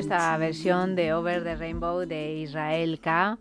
esta 0.00 0.34
versión 0.38 0.96
de 0.96 1.12
Over 1.12 1.44
the 1.44 1.56
Rainbow 1.56 2.06
de 2.06 2.32
Israel 2.38 2.98
K 3.00 3.36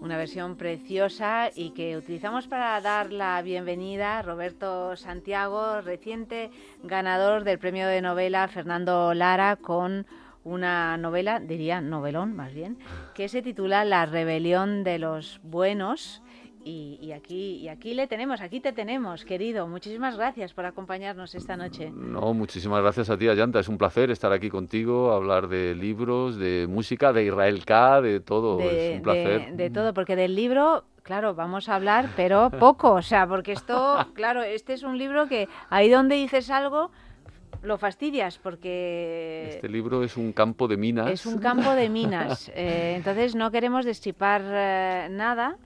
una 0.00 0.16
versión 0.16 0.56
preciosa 0.56 1.50
y 1.54 1.70
que 1.70 1.98
utilizamos 1.98 2.46
para 2.46 2.80
dar 2.80 3.12
la 3.12 3.42
bienvenida 3.42 4.18
a 4.18 4.22
Roberto 4.22 4.96
Santiago, 4.96 5.82
reciente 5.82 6.50
ganador 6.82 7.44
del 7.44 7.58
premio 7.58 7.86
de 7.86 8.00
novela 8.00 8.48
Fernando 8.48 9.12
Lara 9.12 9.56
con 9.56 10.06
una 10.44 10.96
novela, 10.96 11.40
diría 11.40 11.82
novelón 11.82 12.34
más 12.34 12.54
bien, 12.54 12.78
que 13.14 13.28
se 13.28 13.42
titula 13.42 13.84
La 13.84 14.06
rebelión 14.06 14.84
de 14.84 14.98
los 14.98 15.40
buenos 15.42 16.22
y, 16.68 17.12
aquí, 17.12 17.56
y 17.56 17.68
aquí 17.68 17.94
le 17.94 18.06
tenemos, 18.06 18.40
aquí 18.40 18.60
te 18.60 18.72
tenemos, 18.72 19.24
querido. 19.24 19.66
Muchísimas 19.66 20.16
gracias 20.16 20.52
por 20.52 20.66
acompañarnos 20.66 21.34
esta 21.34 21.56
noche. 21.56 21.90
No, 21.90 22.34
muchísimas 22.34 22.82
gracias 22.82 23.08
a 23.08 23.16
ti, 23.16 23.28
Ayanta. 23.28 23.60
Es 23.60 23.68
un 23.68 23.78
placer 23.78 24.10
estar 24.10 24.32
aquí 24.32 24.50
contigo, 24.50 25.12
hablar 25.12 25.48
de 25.48 25.74
libros, 25.74 26.36
de 26.36 26.66
música, 26.68 27.12
de 27.12 27.24
Israel 27.24 27.64
K, 27.64 28.02
de 28.02 28.20
todo. 28.20 28.60
es 28.60 28.96
un 28.96 29.02
placer. 29.02 29.56
De, 29.56 29.70
todo, 29.70 29.94
porque 29.94 30.14
del 30.16 30.34
libro 30.34 30.84
claro, 31.02 31.34
vamos 31.34 31.70
a 31.70 31.76
hablar, 31.76 32.10
pero 32.16 32.50
poco, 32.58 32.92
o 32.92 33.02
sea, 33.02 33.26
porque 33.26 33.52
esto, 33.52 34.06
claro, 34.12 34.42
este 34.42 34.74
es 34.74 34.82
un 34.82 34.98
libro 34.98 35.26
que 35.26 35.48
ahí 35.70 35.88
donde 35.88 36.16
dices 36.16 36.50
algo 36.50 36.90
lo 37.62 37.78
fastidias 37.78 38.38
porque... 38.38 39.48
Este 39.48 39.68
libro 39.68 40.04
es 40.04 40.18
un 40.18 40.32
campo 40.32 40.68
de 40.68 40.76
minas. 40.76 41.10
Es 41.10 41.24
un 41.24 41.38
campo 41.38 41.74
de 41.74 41.88
minas, 41.88 42.48
eh, 42.54 42.94
entonces 42.96 43.34
no 43.34 43.50
queremos 43.50 43.86
destripar 43.86 44.42
eh, 44.44 45.08
nada. 45.10 45.56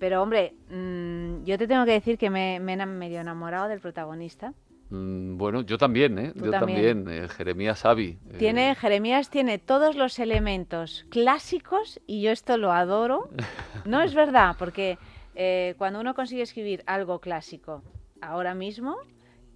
Pero 0.00 0.22
hombre, 0.22 0.54
mm, 0.70 1.44
yo 1.44 1.58
te 1.58 1.68
tengo 1.68 1.84
que 1.84 1.92
decir 1.92 2.16
que 2.16 2.30
me, 2.30 2.58
me 2.58 2.72
he 2.72 2.86
medio 2.86 3.20
enamorado 3.20 3.68
del 3.68 3.80
protagonista. 3.80 4.54
Mm, 4.88 5.36
bueno, 5.36 5.60
yo 5.60 5.76
también, 5.76 6.18
¿eh? 6.18 6.32
Yo 6.34 6.50
también, 6.50 7.06
eh, 7.08 7.28
Jeremías 7.28 7.84
Avi. 7.84 8.18
Eh. 8.30 8.38
Tiene, 8.38 8.74
Jeremías 8.74 9.28
tiene 9.28 9.58
todos 9.58 9.96
los 9.96 10.18
elementos 10.18 11.04
clásicos 11.10 12.00
y 12.06 12.22
yo 12.22 12.32
esto 12.32 12.56
lo 12.56 12.72
adoro. 12.72 13.28
No 13.84 14.00
es 14.00 14.14
verdad, 14.14 14.56
porque 14.58 14.98
eh, 15.34 15.74
cuando 15.76 16.00
uno 16.00 16.14
consigue 16.14 16.42
escribir 16.42 16.82
algo 16.86 17.20
clásico 17.20 17.82
ahora 18.22 18.54
mismo, 18.54 18.96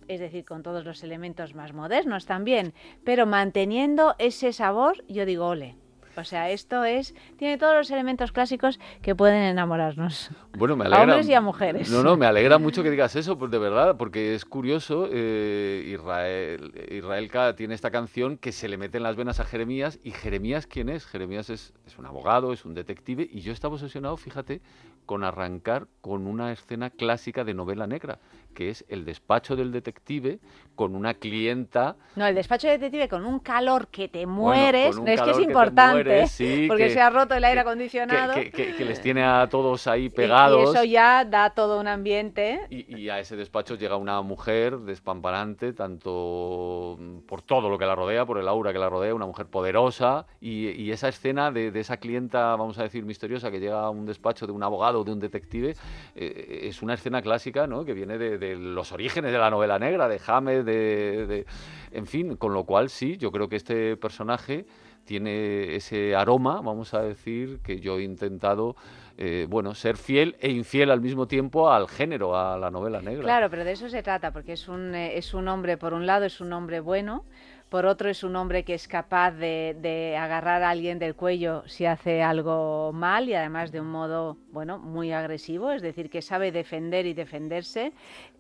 es 0.09 0.21
decir, 0.21 0.45
con 0.45 0.63
todos 0.63 0.85
los 0.85 1.03
elementos 1.03 1.55
más 1.55 1.73
modernos 1.73 2.27
también, 2.27 2.75
pero 3.03 3.25
manteniendo 3.25 4.15
ese 4.19 4.53
sabor, 4.53 5.03
yo 5.09 5.25
digo, 5.25 5.47
ole. 5.47 5.75
O 6.17 6.25
sea, 6.25 6.51
esto 6.51 6.85
es 6.85 7.15
tiene 7.37 7.59
todos 7.59 7.75
los 7.75 7.91
elementos 7.91 8.33
clásicos 8.33 8.79
que 9.03 9.15
pueden 9.15 9.43
enamorarnos. 9.43 10.31
Bueno, 10.57 10.77
me 10.77 10.85
alegra. 10.85 11.01
A 11.01 11.03
hombres 11.05 11.29
y 11.29 11.35
a 11.35 11.41
mujeres. 11.41 11.91
No, 11.91 12.03
no, 12.03 12.17
me 12.17 12.27
alegra 12.27 12.59
mucho 12.59 12.83
que 12.83 12.91
digas 12.91 13.17
eso, 13.17 13.37
pues 13.39 13.51
de 13.51 13.59
verdad, 13.59 13.97
porque 13.97 14.35
es 14.35 14.45
curioso. 14.45 15.09
Eh, 15.11 15.85
Israel, 15.93 16.73
Israel 16.91 17.31
K 17.31 17.57
tiene 17.57 17.75
esta 17.75 17.91
canción 17.91 18.39
que 18.39 18.53
se 18.53 18.69
le 18.69 18.77
mete 18.77 18.99
en 18.99 19.03
las 19.03 19.17
venas 19.17 19.41
a 19.41 19.45
Jeremías. 19.45 19.99
¿Y 20.03 20.13
Jeremías 20.13 20.67
quién 20.67 20.89
es? 20.89 21.07
Jeremías 21.07 21.51
es, 21.51 21.73
es 21.87 21.99
un 21.99 22.07
abogado, 22.07 22.53
es 22.53 22.65
un 22.65 22.75
detective. 22.75 23.29
Y 23.31 23.41
yo 23.41 23.53
estaba 23.53 23.75
obsesionado, 23.75 24.17
fíjate, 24.17 24.61
con 25.07 25.25
arrancar 25.25 25.87
con 26.01 26.27
una 26.27 26.53
escena 26.53 26.91
clásica 26.91 27.45
de 27.45 27.55
novela 27.55 27.87
negra, 27.87 28.19
que 28.55 28.71
es 28.71 28.85
el 28.89 29.05
despacho 29.05 29.57
del 29.57 29.73
detective 29.73 30.39
con 30.75 30.97
una 30.97 31.15
clienta. 31.15 31.97
No, 32.17 32.27
el 32.27 32.35
despacho 32.35 32.69
del 32.69 32.81
detective 32.81 33.09
con 33.09 33.25
un 33.25 33.39
calor 33.41 33.89
que 33.89 34.09
te 34.09 34.27
mueres, 34.27 34.97
es 35.07 35.21
que 35.21 35.31
es 35.31 35.39
importante, 35.39 36.25
porque 36.69 36.91
se 36.91 37.01
ha 37.01 37.11
roto 37.11 37.35
el 37.35 37.45
aire 37.45 37.61
acondicionado. 37.61 38.35
Que, 38.35 38.75
les 38.79 39.01
tiene 39.03 39.25
a 39.25 39.49
todos 39.49 39.87
ahí 39.87 40.09
pegados. 40.09 40.61
Y, 40.61 40.77
eso 40.77 40.85
ya 40.85 41.25
da 41.25 41.51
todo 41.51 41.81
un 41.81 41.89
ambiente. 41.89 42.61
Y, 42.71 43.09
a 43.09 43.19
ese 43.19 43.37
despacho 43.37 43.75
llega 43.75 43.97
una 43.97 44.23
mujer 44.23 44.79
despamparante, 44.79 45.73
tanto 45.73 46.99
por 47.27 47.43
todo 47.43 47.69
lo 47.69 47.79
que 47.79 47.87
la 47.87 47.95
rodea, 47.95 48.25
por 48.25 48.39
el 48.39 48.49
aura 48.49 48.73
que 48.73 48.79
la 48.79 48.89
rodea, 48.89 49.15
una 49.15 49.27
mujer 49.27 49.47
poderosa, 49.47 50.27
y, 50.41 50.91
esa 50.95 51.09
escena 51.09 51.51
de, 51.51 51.73
de 51.73 51.81
esa 51.81 51.97
clienta, 51.97 52.55
vamos 52.55 52.79
a 52.79 52.85
decir, 52.85 53.05
misteriosa, 53.05 53.51
que 53.51 53.59
llega 53.59 53.83
a 53.83 53.91
un 53.91 54.07
despacho 54.07 54.47
de 54.47 54.53
un 54.53 54.63
abogado 54.63 55.03
de 55.03 55.13
un 55.13 55.19
detective, 55.19 55.75
eh, 56.15 56.61
es 56.63 56.83
una 56.83 56.95
escena 56.95 57.23
clásica 57.23 57.67
¿no? 57.67 57.85
que 57.85 57.95
viene 57.95 58.19
de, 58.19 58.39
los 58.57 58.93
orígenes 58.93 59.33
de 59.33 59.39
la 59.39 59.51
novela 59.51 59.79
negra, 59.79 60.09
de 60.09 60.19
James, 60.19 60.65
de, 60.65 61.47
en 61.93 62.07
fin, 62.07 62.37
con 62.37 62.53
lo 62.53 62.65
cual 62.65 62.91
sí, 62.91 63.17
yo 63.17 63.31
creo 63.33 63.49
que 63.49 63.57
este 63.57 63.97
personaje 63.97 64.67
tiene 65.05 65.77
ese 65.77 66.15
aroma, 66.15 66.61
vamos 66.63 66.95
a 66.95 67.03
decir, 67.03 67.61
que 67.63 67.81
yo 67.81 67.99
he 67.99 68.03
intentado 68.03 68.75
eh, 69.17 69.47
bueno, 69.49 69.75
ser 69.75 69.97
fiel 69.97 70.37
e 70.41 70.51
infiel 70.51 70.91
al 70.91 71.01
mismo 71.01 71.29
tiempo 71.29 71.71
al 71.71 71.89
género, 71.89 72.37
a 72.37 72.59
la 72.59 72.71
novela 72.71 73.01
negra. 73.01 73.23
Claro, 73.23 73.49
pero 73.49 73.65
de 73.65 73.73
eso 73.73 73.89
se 73.89 74.03
trata, 74.03 74.33
porque 74.33 74.55
es 74.55 74.67
un, 74.67 74.95
eh, 74.95 75.17
es 75.17 75.35
un 75.35 75.47
hombre, 75.47 75.77
por 75.77 75.95
un 75.95 76.05
lado, 76.05 76.25
es 76.25 76.41
un 76.41 76.53
hombre 76.53 76.81
bueno, 76.81 77.25
por 77.69 77.87
otro 77.87 78.09
es 78.09 78.23
un 78.23 78.37
hombre 78.37 78.65
que 78.65 78.75
es 78.75 78.87
capaz 78.87 79.33
de, 79.33 80.17
agarrar 80.19 80.63
a 80.63 80.71
alguien 80.71 80.99
del 80.99 81.15
cuello 81.15 81.65
si 81.67 81.87
hace 81.87 82.23
algo 82.23 82.93
mal 82.93 83.29
y 83.29 83.35
además 83.35 83.73
de 83.73 83.81
un 83.81 83.91
modo, 83.91 84.37
bueno, 84.53 84.79
muy 84.79 85.13
agresivo, 85.13 85.73
es 85.73 85.83
decir, 85.83 86.11
que 86.11 86.23
sabe 86.23 86.53
defender 86.53 87.07
y 87.07 87.15
defenderse, 87.15 87.93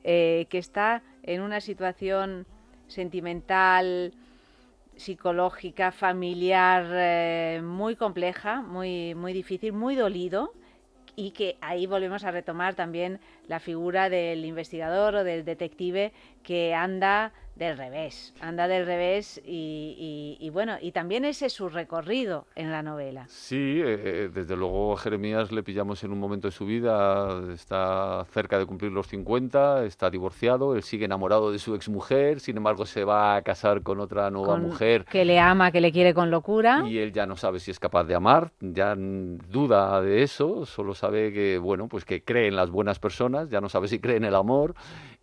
eh, 0.04 0.46
que 0.50 0.58
está 0.58 1.02
en 1.22 1.40
una 1.40 1.60
situación 1.60 2.46
sentimental, 2.86 4.12
psicológica, 4.96 5.92
familiar 5.92 6.86
eh, 6.90 7.60
muy 7.62 7.96
compleja, 7.96 8.62
muy, 8.62 9.14
muy 9.14 9.32
difícil, 9.32 9.72
muy 9.72 9.94
dolido. 9.94 10.52
Y 11.16 11.30
que 11.30 11.56
ahí 11.60 11.86
volvemos 11.86 12.24
a 12.24 12.32
retomar 12.32 12.74
también 12.74 13.20
la 13.46 13.60
figura 13.60 14.10
del 14.10 14.44
investigador 14.44 15.14
o 15.14 15.24
del 15.24 15.44
detective 15.44 16.12
que 16.44 16.74
anda 16.74 17.32
del 17.56 17.76
revés, 17.76 18.34
anda 18.40 18.66
del 18.66 18.84
revés 18.84 19.40
y, 19.44 20.50
bueno, 20.52 20.76
y 20.80 20.90
también 20.92 21.24
ese 21.24 21.46
es 21.46 21.52
su 21.52 21.68
recorrido 21.68 22.46
en 22.56 22.72
la 22.72 22.82
novela. 22.82 23.26
Sí, 23.28 23.80
eh, 23.80 24.00
eh, 24.04 24.30
desde 24.32 24.56
luego 24.56 24.94
a 24.94 24.96
Jeremías 24.96 25.52
le 25.52 25.62
pillamos 25.62 26.02
en 26.02 26.12
un 26.12 26.18
momento 26.18 26.48
de 26.48 26.52
su 26.52 26.66
vida, 26.66 27.52
está 27.52 28.24
cerca 28.32 28.58
de 28.58 28.66
cumplir 28.66 28.90
los 28.90 29.06
50, 29.06 29.84
está 29.84 30.10
divorciado, 30.10 30.74
él 30.74 30.82
sigue 30.82 31.04
enamorado 31.04 31.52
de 31.52 31.58
su 31.58 31.74
exmujer, 31.74 32.40
sin 32.40 32.56
embargo 32.56 32.86
se 32.86 33.04
va 33.04 33.36
a 33.36 33.42
casar 33.42 33.82
con 33.82 34.00
otra 34.00 34.30
nueva 34.30 34.56
mujer. 34.56 35.04
Que 35.04 35.24
le 35.24 35.38
ama, 35.38 35.70
que 35.70 35.80
le 35.80 35.92
quiere 35.92 36.12
con 36.12 36.30
locura. 36.30 36.82
Y 36.86 36.98
él 36.98 37.12
ya 37.12 37.26
no 37.26 37.36
sabe 37.36 37.60
si 37.60 37.70
es 37.70 37.78
capaz 37.78 38.04
de 38.04 38.16
amar, 38.16 38.50
ya 38.60 38.96
duda 38.96 40.02
de 40.02 40.22
eso, 40.24 40.66
solo 40.66 40.94
sabe 40.94 41.32
que, 41.32 41.58
bueno, 41.58 41.86
pues 41.88 42.04
que 42.04 42.24
cree 42.24 42.48
en 42.48 42.56
las 42.56 42.70
buenas 42.70 42.98
personas, 42.98 43.48
ya 43.48 43.60
no 43.60 43.68
sabe 43.68 43.86
si 43.86 44.00
cree 44.00 44.16
en 44.16 44.24
el 44.24 44.34
amor 44.34 44.74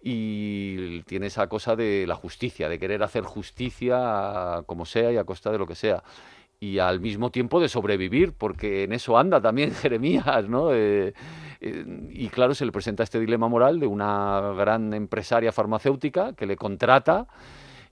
y 0.01 1.03
tiene 1.03 1.27
esa 1.27 1.47
cosa 1.47 1.75
de 1.75 2.05
la 2.07 2.15
justicia, 2.15 2.67
de 2.67 2.79
querer 2.79 3.03
hacer 3.03 3.23
justicia 3.23 4.63
como 4.65 4.85
sea 4.85 5.11
y 5.11 5.17
a 5.17 5.23
costa 5.23 5.51
de 5.51 5.57
lo 5.57 5.67
que 5.67 5.75
sea. 5.75 6.03
Y 6.59 6.79
al 6.79 6.99
mismo 6.99 7.31
tiempo 7.31 7.59
de 7.59 7.69
sobrevivir, 7.69 8.33
porque 8.33 8.83
en 8.83 8.93
eso 8.93 9.17
anda 9.17 9.41
también 9.41 9.71
Jeremías, 9.75 10.47
¿no? 10.47 10.73
Eh, 10.73 11.13
eh, 11.59 11.85
y 12.09 12.29
claro, 12.29 12.55
se 12.55 12.65
le 12.65 12.71
presenta 12.71 13.03
este 13.03 13.19
dilema 13.19 13.47
moral 13.47 13.79
de 13.79 13.87
una 13.87 14.53
gran 14.57 14.93
empresaria 14.93 15.51
farmacéutica 15.51 16.33
que 16.33 16.45
le 16.45 16.55
contrata. 16.55 17.27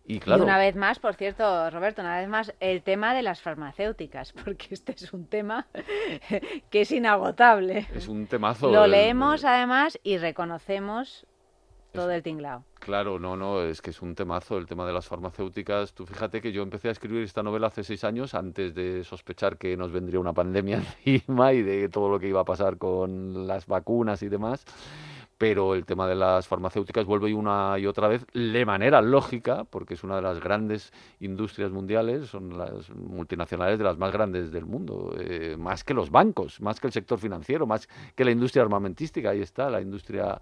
Y, 0.06 0.20
claro, 0.20 0.42
y 0.42 0.46
una 0.46 0.58
vez 0.58 0.76
más, 0.76 0.98
por 0.98 1.14
cierto, 1.14 1.70
Roberto, 1.70 2.02
una 2.02 2.20
vez 2.20 2.28
más, 2.28 2.52
el 2.60 2.82
tema 2.82 3.14
de 3.14 3.22
las 3.22 3.42
farmacéuticas, 3.42 4.34
porque 4.44 4.68
este 4.72 4.94
es 4.94 5.14
un 5.14 5.28
tema 5.28 5.68
que 6.72 6.82
es 6.82 6.92
inagotable. 6.92 7.88
Es 7.94 8.08
un 8.08 8.26
temazo. 8.26 8.72
Lo 8.72 8.88
leemos 8.88 9.46
además 9.46 10.00
y 10.02 10.18
reconocemos 10.18 11.28
todo 11.92 12.12
el 12.12 12.24
tinglao. 12.24 12.64
Claro, 12.80 13.20
no, 13.20 13.36
no, 13.36 13.62
es 13.62 13.82
que 13.82 13.90
es 13.90 14.02
un 14.02 14.16
temazo 14.16 14.58
el 14.58 14.66
tema 14.66 14.86
de 14.86 14.94
las 14.94 15.08
farmacéuticas. 15.08 15.94
Tú 15.94 16.06
fíjate 16.06 16.42
que 16.42 16.52
yo 16.52 16.64
empecé 16.64 16.88
a 16.88 16.92
escribir 16.92 17.24
esta 17.24 17.44
novela 17.44 17.68
hace 17.68 17.84
seis 17.84 18.04
años 18.04 18.34
antes 18.34 18.74
de 18.74 19.04
sospechar 19.04 19.58
que 19.58 19.76
nos 19.76 19.92
vendría 19.92 20.20
una 20.20 20.34
pandemia 20.34 20.78
encima 21.06 21.54
y 21.54 21.62
de 21.62 21.90
todo 21.90 22.10
lo 22.10 22.20
que 22.20 22.28
iba 22.28 22.42
a 22.42 22.46
pasar 22.46 22.78
con 22.78 23.48
las 23.48 23.68
vacunas 23.68 24.24
y 24.24 24.30
demás. 24.30 24.66
Pero 25.38 25.74
el 25.74 25.86
tema 25.86 26.06
de 26.06 26.16
las 26.16 26.48
farmacéuticas 26.48 27.06
vuelve 27.06 27.34
una 27.34 27.80
y 27.80 27.86
otra 27.86 28.10
vez 28.10 28.26
de 28.34 28.66
manera 28.66 29.02
lógica, 29.02 29.64
porque 29.64 29.94
es 29.94 30.04
una 30.04 30.18
de 30.18 30.22
las 30.22 30.42
grandes 30.42 30.92
industrias 31.22 31.72
mundiales, 31.72 32.28
son 32.28 32.58
las 32.58 32.90
multinacionales 32.90 33.78
de 33.78 33.86
las 33.86 33.98
más 33.98 34.12
grandes 34.12 34.52
del 34.52 34.66
mundo, 34.66 35.16
eh, 35.18 35.56
más 35.58 35.86
que 35.86 35.94
los 35.94 36.12
bancos, 36.12 36.60
más 36.60 36.82
que 36.82 36.88
el 36.88 36.94
sector 36.94 37.20
financiero, 37.20 37.66
más 37.66 37.88
que 38.16 38.26
la 38.26 38.32
industria 38.32 38.64
armamentística. 38.64 39.30
Ahí 39.30 39.42
está, 39.42 39.70
la 39.70 39.80
industria 39.80 40.42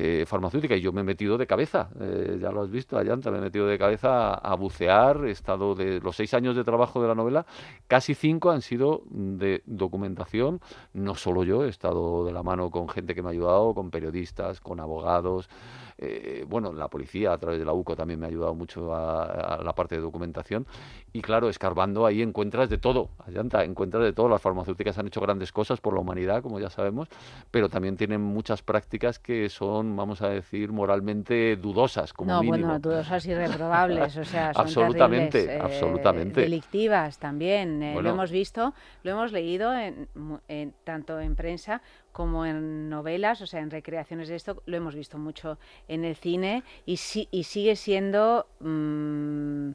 eh, 0.00 0.24
farmacéutica 0.26 0.76
y 0.76 0.80
yo 0.80 0.92
me 0.92 1.00
he 1.00 1.04
metido 1.04 1.36
de 1.36 1.48
cabeza, 1.48 1.90
eh, 1.98 2.38
ya 2.40 2.52
lo 2.52 2.62
has 2.62 2.70
visto, 2.70 2.96
Ayanta, 2.96 3.32
me 3.32 3.38
he 3.38 3.40
metido 3.40 3.66
de 3.66 3.76
cabeza 3.76 4.32
a, 4.32 4.54
bucear, 4.54 5.24
he 5.24 5.32
estado 5.32 5.74
de 5.74 5.98
los 5.98 6.14
seis 6.14 6.34
años 6.34 6.54
de 6.54 6.62
trabajo 6.62 7.02
de 7.02 7.08
la 7.08 7.16
novela, 7.16 7.46
casi 7.88 8.14
cinco 8.14 8.52
han 8.52 8.62
sido 8.62 9.02
de 9.10 9.64
documentación, 9.66 10.60
no 10.92 11.16
solo 11.16 11.42
yo, 11.42 11.64
he 11.64 11.68
estado 11.68 12.24
de 12.24 12.30
la 12.30 12.44
mano 12.44 12.70
con 12.70 12.88
gente 12.88 13.12
que 13.12 13.22
me 13.22 13.30
ha 13.30 13.32
ayudado, 13.32 13.74
con 13.74 13.90
periodistas, 13.90 14.60
con 14.60 14.78
abogados, 14.78 15.50
eh, 15.98 16.44
bueno, 16.48 16.72
la 16.72 16.88
policía 16.88 17.32
a 17.32 17.38
través 17.38 17.58
de 17.58 17.64
la 17.64 17.72
UCO 17.72 17.96
también 17.96 18.20
me 18.20 18.26
ha 18.26 18.28
ayudado 18.28 18.54
mucho 18.54 18.94
a, 18.94 19.60
la 19.62 19.74
parte 19.74 19.96
de 19.96 20.00
documentación. 20.00 20.66
Y 21.12 21.20
claro, 21.22 21.48
escarbando 21.48 22.06
ahí 22.06 22.22
encuentras 22.22 22.70
de 22.70 22.78
todo, 22.78 23.10
Allanta, 23.26 23.64
encuentras 23.64 24.04
de 24.04 24.12
todo. 24.12 24.28
Las 24.28 24.40
farmacéuticas 24.40 24.96
han 24.98 25.08
hecho 25.08 25.20
grandes 25.20 25.52
cosas 25.52 25.80
por 25.80 25.94
la 25.94 26.00
humanidad, 26.00 26.42
como 26.42 26.60
ya 26.60 26.70
sabemos, 26.70 27.08
pero 27.50 27.68
también 27.68 27.96
tienen 27.96 28.20
muchas 28.20 28.62
prácticas 28.62 29.18
que 29.18 29.48
son 29.48 29.96
vamos 29.96 30.22
a 30.22 30.28
decir, 30.28 30.72
moralmente 30.72 31.56
dudosas, 31.56 32.12
como 32.12 32.32
no, 32.32 32.40
mínimo. 32.42 32.66
bueno, 32.68 32.78
dudosas 32.78 33.26
y 33.26 33.34
reprobables, 33.34 34.16
o 34.16 34.24
sea, 34.24 34.54
son 34.54 34.62
absolutamente, 34.66 35.46
terribles, 35.46 35.56
eh, 35.56 35.64
absolutamente. 35.64 36.40
delictivas 36.42 37.18
también. 37.18 37.82
eh, 37.82 37.94
Bueno. 37.94 38.08
Lo 38.08 38.14
hemos 38.14 38.30
visto, 38.30 38.74
lo 39.02 39.10
hemos 39.12 39.32
leído 39.32 39.72
en, 39.74 40.08
en- 40.48 40.74
tanto 40.84 41.18
en 41.20 41.34
prensa 41.34 41.82
como 42.18 42.44
en 42.44 42.88
novelas, 42.88 43.40
o 43.42 43.46
sea, 43.46 43.60
en 43.60 43.70
recreaciones 43.70 44.26
de 44.26 44.34
esto, 44.34 44.60
lo 44.66 44.76
hemos 44.76 44.96
visto 44.96 45.18
mucho 45.18 45.56
en 45.86 46.04
el 46.04 46.16
cine 46.16 46.64
y, 46.84 46.98
y 47.30 47.44
sigue 47.44 47.76
siendo, 47.76 48.48
mm, 48.58 49.70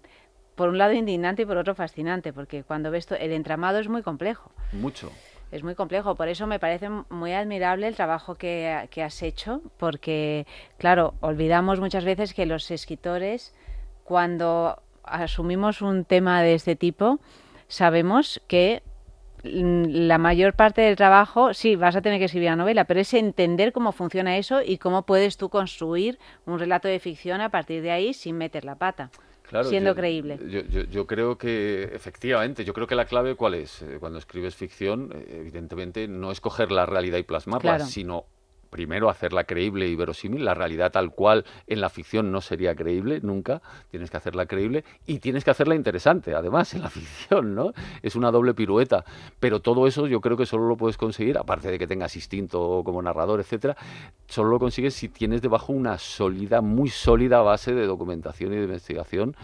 por 0.55 0.67
un 0.67 0.77
lado, 0.77 0.91
indignante 0.91 1.43
y 1.43 1.45
por 1.45 1.55
otro 1.55 1.73
fascinante, 1.73 2.33
porque 2.33 2.65
cuando 2.65 2.91
ves 2.91 3.09
el 3.17 3.31
entramado 3.31 3.79
es 3.79 3.87
muy 3.87 4.01
complejo. 4.01 4.51
Mucho. 4.73 5.09
Es 5.53 5.63
muy 5.63 5.73
complejo, 5.73 6.15
por 6.15 6.27
eso 6.27 6.45
me 6.45 6.59
parece 6.59 6.89
muy 6.89 7.31
admirable 7.31 7.87
el 7.87 7.95
trabajo 7.95 8.35
que, 8.35 8.89
que 8.91 9.03
has 9.03 9.23
hecho, 9.23 9.61
porque, 9.77 10.45
claro, 10.77 11.13
olvidamos 11.21 11.79
muchas 11.79 12.03
veces 12.03 12.33
que 12.33 12.45
los 12.45 12.69
escritores, 12.71 13.55
cuando 14.03 14.83
asumimos 15.05 15.81
un 15.81 16.03
tema 16.03 16.41
de 16.41 16.55
este 16.55 16.75
tipo, 16.75 17.21
sabemos 17.69 18.41
que 18.49 18.83
la 19.43 20.17
mayor 20.17 20.53
parte 20.53 20.81
del 20.81 20.95
trabajo, 20.95 21.53
sí, 21.53 21.75
vas 21.75 21.95
a 21.95 22.01
tener 22.01 22.17
que 22.19 22.25
escribir 22.25 22.49
la 22.49 22.55
novela, 22.55 22.85
pero 22.85 22.99
es 23.01 23.13
entender 23.13 23.73
cómo 23.73 23.91
funciona 23.91 24.37
eso 24.37 24.61
y 24.61 24.77
cómo 24.77 25.03
puedes 25.05 25.37
tú 25.37 25.49
construir 25.49 26.17
un 26.45 26.59
relato 26.59 26.87
de 26.87 26.99
ficción 26.99 27.41
a 27.41 27.49
partir 27.49 27.81
de 27.81 27.91
ahí 27.91 28.13
sin 28.13 28.37
meter 28.37 28.63
la 28.65 28.75
pata. 28.75 29.09
Claro, 29.47 29.67
siendo 29.67 29.91
yo- 29.91 29.95
creíble. 29.95 30.39
Yo, 30.49 30.61
yo- 30.61 30.83
yo 30.85 31.05
creo 31.05 31.37
que, 31.37 31.83
efectivamente, 31.93 32.63
yo 32.63 32.73
creo 32.73 32.87
que 32.87 32.95
la 32.95 33.05
clave 33.05 33.35
cuál 33.35 33.55
es. 33.55 33.81
Eh, 33.81 33.97
Cuando 33.99 34.17
escribes 34.17 34.55
ficción, 34.55 35.11
eh, 35.13 35.37
evidentemente, 35.41 36.07
no 36.07 36.31
es 36.31 36.39
coger 36.39 36.71
la 36.71 36.85
realidad 36.85 37.17
y 37.17 37.23
plasmarla, 37.23 37.75
Claro. 37.75 37.85
sino 37.85 38.23
primero 38.73 39.07
hacerla 39.07 39.43
creíble 39.43 39.87
y 39.87 39.95
verosímil. 39.95 40.43
La 40.43 40.55
realidad 40.55 40.91
tal 40.91 41.11
cual 41.11 41.45
en 41.67 41.79
la 41.79 41.89
ficción 41.89 42.31
no 42.31 42.41
sería 42.41 42.75
creíble 42.75 43.19
nunca. 43.21 43.61
Tienes 43.91 44.09
que 44.09 44.17
hacerla 44.17 44.47
creíble 44.47 44.83
y 45.05 45.19
tienes 45.19 45.43
que 45.43 45.51
hacerla 45.51 45.75
interesante, 45.75 46.33
además, 46.33 46.73
en 46.73 46.81
la 46.81 46.89
ficción, 46.99 47.53
¿no? 47.53 47.71
Es 48.01 48.15
una 48.15 48.31
doble 48.31 48.55
pirueta. 48.55 49.05
Pero 49.39 49.61
todo 49.61 49.85
eso 49.85 50.07
yo 50.07 50.21
creo 50.21 50.35
que 50.35 50.47
solo 50.47 50.67
lo 50.67 50.75
puedes 50.75 50.97
conseguir, 50.97 51.37
aparte 51.37 51.69
de 51.69 51.77
que 51.77 51.85
tengas 51.85 52.15
instinto 52.15 52.81
como 52.83 52.99
narrador, 53.03 53.39
etcétera, 53.39 53.77
solo 54.27 54.49
lo 54.49 54.59
consigues 54.59 54.95
si 54.95 55.07
tienes 55.07 55.43
debajo 55.43 55.71
una 55.71 55.99
sólida, 55.99 56.61
muy 56.61 56.89
sólida 56.89 57.43
base 57.43 57.75
de 57.75 57.85
documentación 57.85 58.53
y 58.53 58.55
de 58.55 58.63
investigación. 58.63 59.35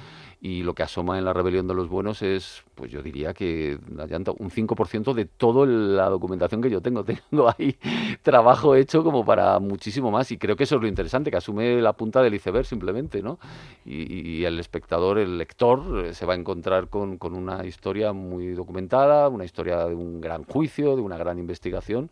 Y 0.41 0.63
lo 0.63 0.73
que 0.73 0.83
asoma 0.83 1.17
en 1.17 1.25
la 1.25 1.33
rebelión 1.33 1.67
de 1.67 1.73
los 1.73 1.89
buenos 1.89 2.21
es, 2.21 2.63
pues 2.75 2.89
yo 2.89 3.01
diría 3.01 3.33
que 3.33 3.77
un 3.77 4.49
5% 4.49 5.13
de 5.13 5.25
toda 5.25 5.65
la 5.67 6.07
documentación 6.07 6.61
que 6.61 6.69
yo 6.69 6.81
tengo. 6.81 7.03
Tengo 7.29 7.49
ahí 7.49 7.75
trabajo 8.21 8.75
hecho 8.75 9.03
como 9.03 9.25
para 9.25 9.59
muchísimo 9.59 10.11
más. 10.11 10.31
Y 10.31 10.37
creo 10.37 10.55
que 10.55 10.63
eso 10.63 10.77
es 10.77 10.81
lo 10.81 10.87
interesante, 10.87 11.29
que 11.29 11.37
asume 11.37 11.81
la 11.81 11.91
punta 11.91 12.21
del 12.21 12.33
iceberg 12.35 12.65
simplemente, 12.65 13.21
¿no? 13.21 13.37
Y, 13.85 14.37
y 14.37 14.45
el 14.45 14.59
espectador, 14.59 15.17
el 15.17 15.37
lector, 15.37 16.05
eh, 16.05 16.13
se 16.13 16.25
va 16.25 16.33
a 16.33 16.37
encontrar 16.37 16.87
con, 16.87 17.17
con 17.17 17.35
una 17.35 17.65
historia 17.65 18.13
muy 18.13 18.53
documentada, 18.53 19.27
una 19.27 19.43
historia 19.43 19.85
de 19.85 19.95
un 19.95 20.21
gran 20.21 20.45
juicio, 20.45 20.95
de 20.95 21.01
una 21.01 21.17
gran 21.17 21.37
investigación 21.37 22.09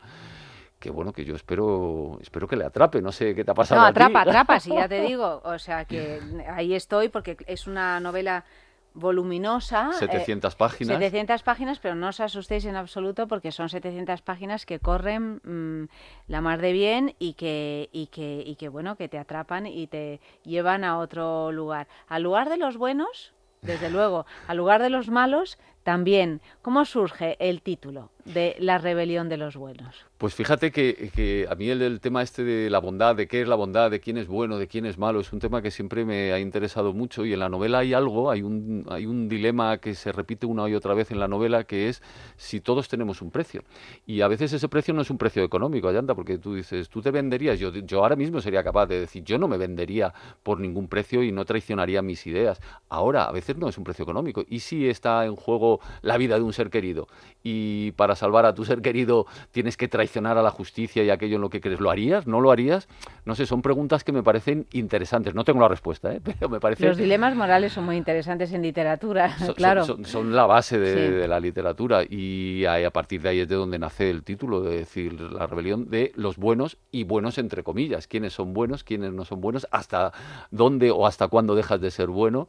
que 0.80 0.90
bueno, 0.92 1.12
que 1.14 1.26
yo 1.26 1.36
espero 1.36 2.18
espero 2.22 2.48
que 2.48 2.56
le 2.56 2.66
atrape, 2.66 3.02
no 3.02 3.12
sé 3.12 3.34
qué 3.34 3.44
te 3.44 3.52
ha 3.52 3.56
pasado 3.56 3.82
No, 3.82 3.88
a 3.88 3.94
ti. 3.94 4.00
atrapa, 4.02 4.22
atrapa, 4.22 4.60
sí, 4.60 4.72
ya 4.74 4.88
te 4.88 5.02
digo. 5.08 5.42
O 5.44 5.58
sea 5.60 5.86
que 5.86 6.22
ahí 6.54 6.74
estoy 6.74 7.10
porque 7.10 7.36
es 7.48 7.66
una 7.68 8.00
novela 8.00 8.46
voluminosa. 8.94 9.90
eh, 9.92 10.00
700 10.00 10.56
páginas. 10.56 10.98
700 10.98 11.44
páginas, 11.44 11.80
pero 11.80 11.96
no 11.96 12.10
os 12.10 12.20
asustéis 12.20 12.66
en 12.66 12.76
absoluto 12.76 13.28
porque 13.28 13.52
son 13.52 13.70
700 13.70 14.22
páginas 14.22 14.66
que 14.66 14.80
corren 14.80 15.40
mm, 15.44 15.88
la 16.28 16.42
mar 16.42 16.60
de 16.62 16.72
bien 16.74 17.16
y 17.20 17.34
que, 17.34 17.90
y, 17.92 18.08
que, 18.08 18.44
y 18.46 18.56
que, 18.56 18.70
bueno, 18.70 18.96
que 18.96 19.08
te 19.08 19.20
atrapan 19.20 19.68
y 19.68 19.88
te 19.88 20.20
llevan 20.44 20.84
a 20.84 20.98
otro 20.98 21.52
lugar. 21.52 21.88
Al 22.08 22.24
lugar 22.24 22.50
de 22.50 22.58
los 22.58 22.78
buenos, 22.78 23.34
desde 23.62 23.90
luego, 23.90 24.26
al 24.48 24.58
lugar 24.58 24.82
de 24.82 24.90
los 24.90 25.10
malos, 25.10 25.58
también. 25.88 26.42
¿Cómo 26.62 26.84
surge 26.84 27.38
el 27.40 27.62
título 27.62 28.12
de 28.26 28.58
La 28.60 28.78
rebelión 28.78 29.30
de 29.30 29.38
los 29.38 29.56
buenos? 29.56 29.96
Pues 30.18 30.36
fíjate 30.36 30.70
que, 30.70 31.48
a 31.50 31.56
mí 31.56 31.70
el, 31.70 32.02
tema 32.02 32.22
este 32.24 32.44
de 32.44 32.70
la 32.70 32.80
bondad, 32.80 33.16
de 33.16 33.26
qué 33.26 33.42
es 33.42 33.48
la 33.48 33.56
bondad, 33.56 33.90
de 33.90 34.02
quién 34.02 34.18
es 34.18 34.28
bueno, 34.28 34.58
de 34.58 34.68
quién 34.68 34.86
es 34.86 34.98
malo, 34.98 35.22
es 35.22 35.32
un 35.32 35.40
tema 35.40 35.62
que 35.62 35.72
siempre 35.72 36.04
me 36.04 36.34
ha 36.34 36.40
interesado 36.40 36.92
mucho 36.92 37.24
y 37.24 37.32
en 37.32 37.40
la 37.40 37.48
novela 37.48 37.80
hay 37.80 37.94
algo, 37.94 38.30
hay 38.30 38.42
un, 38.42 38.86
hay 38.90 39.06
un 39.06 39.30
dilema 39.30 39.78
que 39.78 39.96
se 39.96 40.12
repite 40.12 40.46
una 40.46 40.68
y 40.68 40.76
otra 40.76 40.94
vez 40.94 41.10
en 41.12 41.22
la 41.22 41.30
novela 41.30 41.64
que 41.64 41.88
es 41.88 42.04
si 42.36 42.60
todos 42.60 42.90
tenemos 42.90 43.22
un 43.22 43.32
precio. 43.32 43.64
Y 44.06 44.20
a 44.20 44.28
veces 44.28 44.52
ese 44.52 44.68
precio 44.68 44.94
no 44.94 45.04
es 45.04 45.10
un 45.10 45.18
precio 45.18 45.42
económico, 45.42 45.88
Ayanta, 45.88 46.16
porque 46.16 46.38
tú 46.38 46.54
dices, 46.56 46.90
tú 46.90 47.02
te 47.02 47.12
venderías, 47.12 47.60
yo, 47.60 47.72
yo 47.72 48.02
ahora 48.02 48.18
mismo 48.18 48.42
sería 48.42 48.62
capaz 48.62 48.88
de 48.88 49.00
decir, 49.00 49.24
yo 49.24 49.38
no 49.38 49.48
me 49.48 49.58
vendería 49.58 50.14
por 50.44 50.60
ningún 50.60 50.90
precio 50.90 51.24
y 51.24 51.32
no 51.32 51.46
traicionaría 51.46 52.02
mis 52.02 52.28
ideas. 52.28 52.60
Ahora, 52.90 53.24
a 53.24 53.32
veces 53.32 53.56
no 53.56 53.70
es 53.70 53.78
un 53.78 53.86
precio 53.86 54.04
económico. 54.04 54.44
Y 54.50 54.60
si 54.60 54.90
está 54.90 55.26
en 55.26 55.38
juego 55.38 55.77
la 56.02 56.18
vida 56.18 56.36
de 56.36 56.42
un 56.42 56.54
ser 56.54 56.70
querido 56.70 57.08
y 57.44 57.92
para 57.94 58.16
salvar 58.16 58.46
a 58.46 58.54
tu 58.54 58.66
ser 58.66 58.82
querido 58.82 59.26
tienes 59.52 59.78
que 59.78 59.88
traicionar 59.88 60.38
a 60.38 60.42
la 60.42 60.52
justicia 60.52 61.04
y 61.04 61.10
aquello 61.10 61.36
en 61.36 61.42
lo 61.42 61.50
que 61.50 61.62
crees, 61.62 61.80
¿lo 61.80 61.90
harías? 61.90 62.28
¿No 62.28 62.42
lo 62.42 62.52
harías? 62.52 62.88
No 63.26 63.36
sé, 63.36 63.46
son 63.46 63.62
preguntas 63.62 64.04
que 64.04 64.12
me 64.12 64.24
parecen 64.24 64.68
interesantes. 64.72 65.34
No 65.36 65.44
tengo 65.44 65.60
la 65.62 65.68
respuesta, 65.68 66.14
¿eh? 66.14 66.22
pero 66.24 66.50
me 66.50 66.60
parece... 66.60 66.86
Los 66.88 66.98
dilemas 66.98 67.36
morales 67.36 67.74
son 67.74 67.86
muy 67.86 67.96
interesantes 67.96 68.52
en 68.54 68.62
literatura, 68.62 69.38
son, 69.40 69.54
claro. 69.56 69.86
son- 69.86 70.06
son 70.06 70.36
la 70.36 70.46
base 70.46 70.78
de, 70.80 70.88
Sí. 70.94 71.14
de 71.14 71.28
la 71.28 71.40
literatura 71.40 72.02
y 72.08 72.66
ahí, 72.66 72.84
a 72.84 72.92
partir 72.92 73.22
de 73.22 73.30
ahí 73.30 73.40
es 73.42 73.48
de 73.48 73.56
donde 73.56 73.80
nace 73.80 74.10
el 74.10 74.24
título, 74.24 74.62
de 74.62 74.78
decir, 74.78 75.20
la 75.20 75.48
rebelión 75.48 75.90
de 75.90 76.12
los 76.16 76.38
buenos 76.38 76.78
y 76.92 77.04
buenos 77.04 77.38
entre 77.38 77.64
comillas. 77.64 78.08
¿Quiénes 78.08 78.34
son 78.34 78.54
buenos? 78.54 78.84
¿Quiénes 78.84 79.14
no 79.14 79.26
son 79.26 79.42
buenos? 79.42 79.68
¿Hasta 79.72 80.12
dónde 80.52 80.92
o 80.92 81.06
hasta 81.08 81.28
cuándo 81.28 81.56
dejas 81.56 81.80
de 81.82 81.92
ser 81.92 82.08
bueno? 82.08 82.48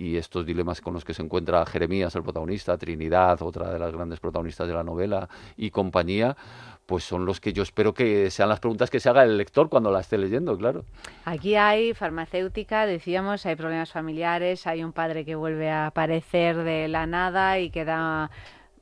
Y 0.00 0.16
estos 0.16 0.46
dilemas 0.46 0.80
con 0.80 0.94
los 0.94 1.04
que 1.04 1.12
se 1.12 1.20
encuentra 1.20 1.66
Jeremías, 1.66 2.14
el 2.14 2.22
protagonista, 2.22 2.78
Trinidad, 2.78 3.42
otra 3.42 3.70
de 3.70 3.78
las 3.78 3.92
grandes 3.92 4.18
protagonistas 4.18 4.66
de 4.66 4.72
la 4.72 4.82
novela, 4.82 5.28
y 5.58 5.70
compañía, 5.70 6.38
pues 6.86 7.04
son 7.04 7.26
los 7.26 7.38
que 7.38 7.52
yo 7.52 7.62
espero 7.62 7.92
que 7.92 8.30
sean 8.30 8.48
las 8.48 8.60
preguntas 8.60 8.88
que 8.88 8.98
se 8.98 9.10
haga 9.10 9.24
el 9.24 9.36
lector 9.36 9.68
cuando 9.68 9.90
la 9.90 10.00
esté 10.00 10.16
leyendo, 10.16 10.56
claro. 10.56 10.86
Aquí 11.26 11.54
hay 11.54 11.92
farmacéutica, 11.92 12.86
decíamos, 12.86 13.44
hay 13.44 13.56
problemas 13.56 13.92
familiares, 13.92 14.66
hay 14.66 14.82
un 14.82 14.94
padre 14.94 15.26
que 15.26 15.34
vuelve 15.34 15.68
a 15.68 15.88
aparecer 15.88 16.56
de 16.56 16.88
la 16.88 17.06
nada 17.06 17.58
y 17.58 17.68
que 17.68 17.84
da 17.84 18.30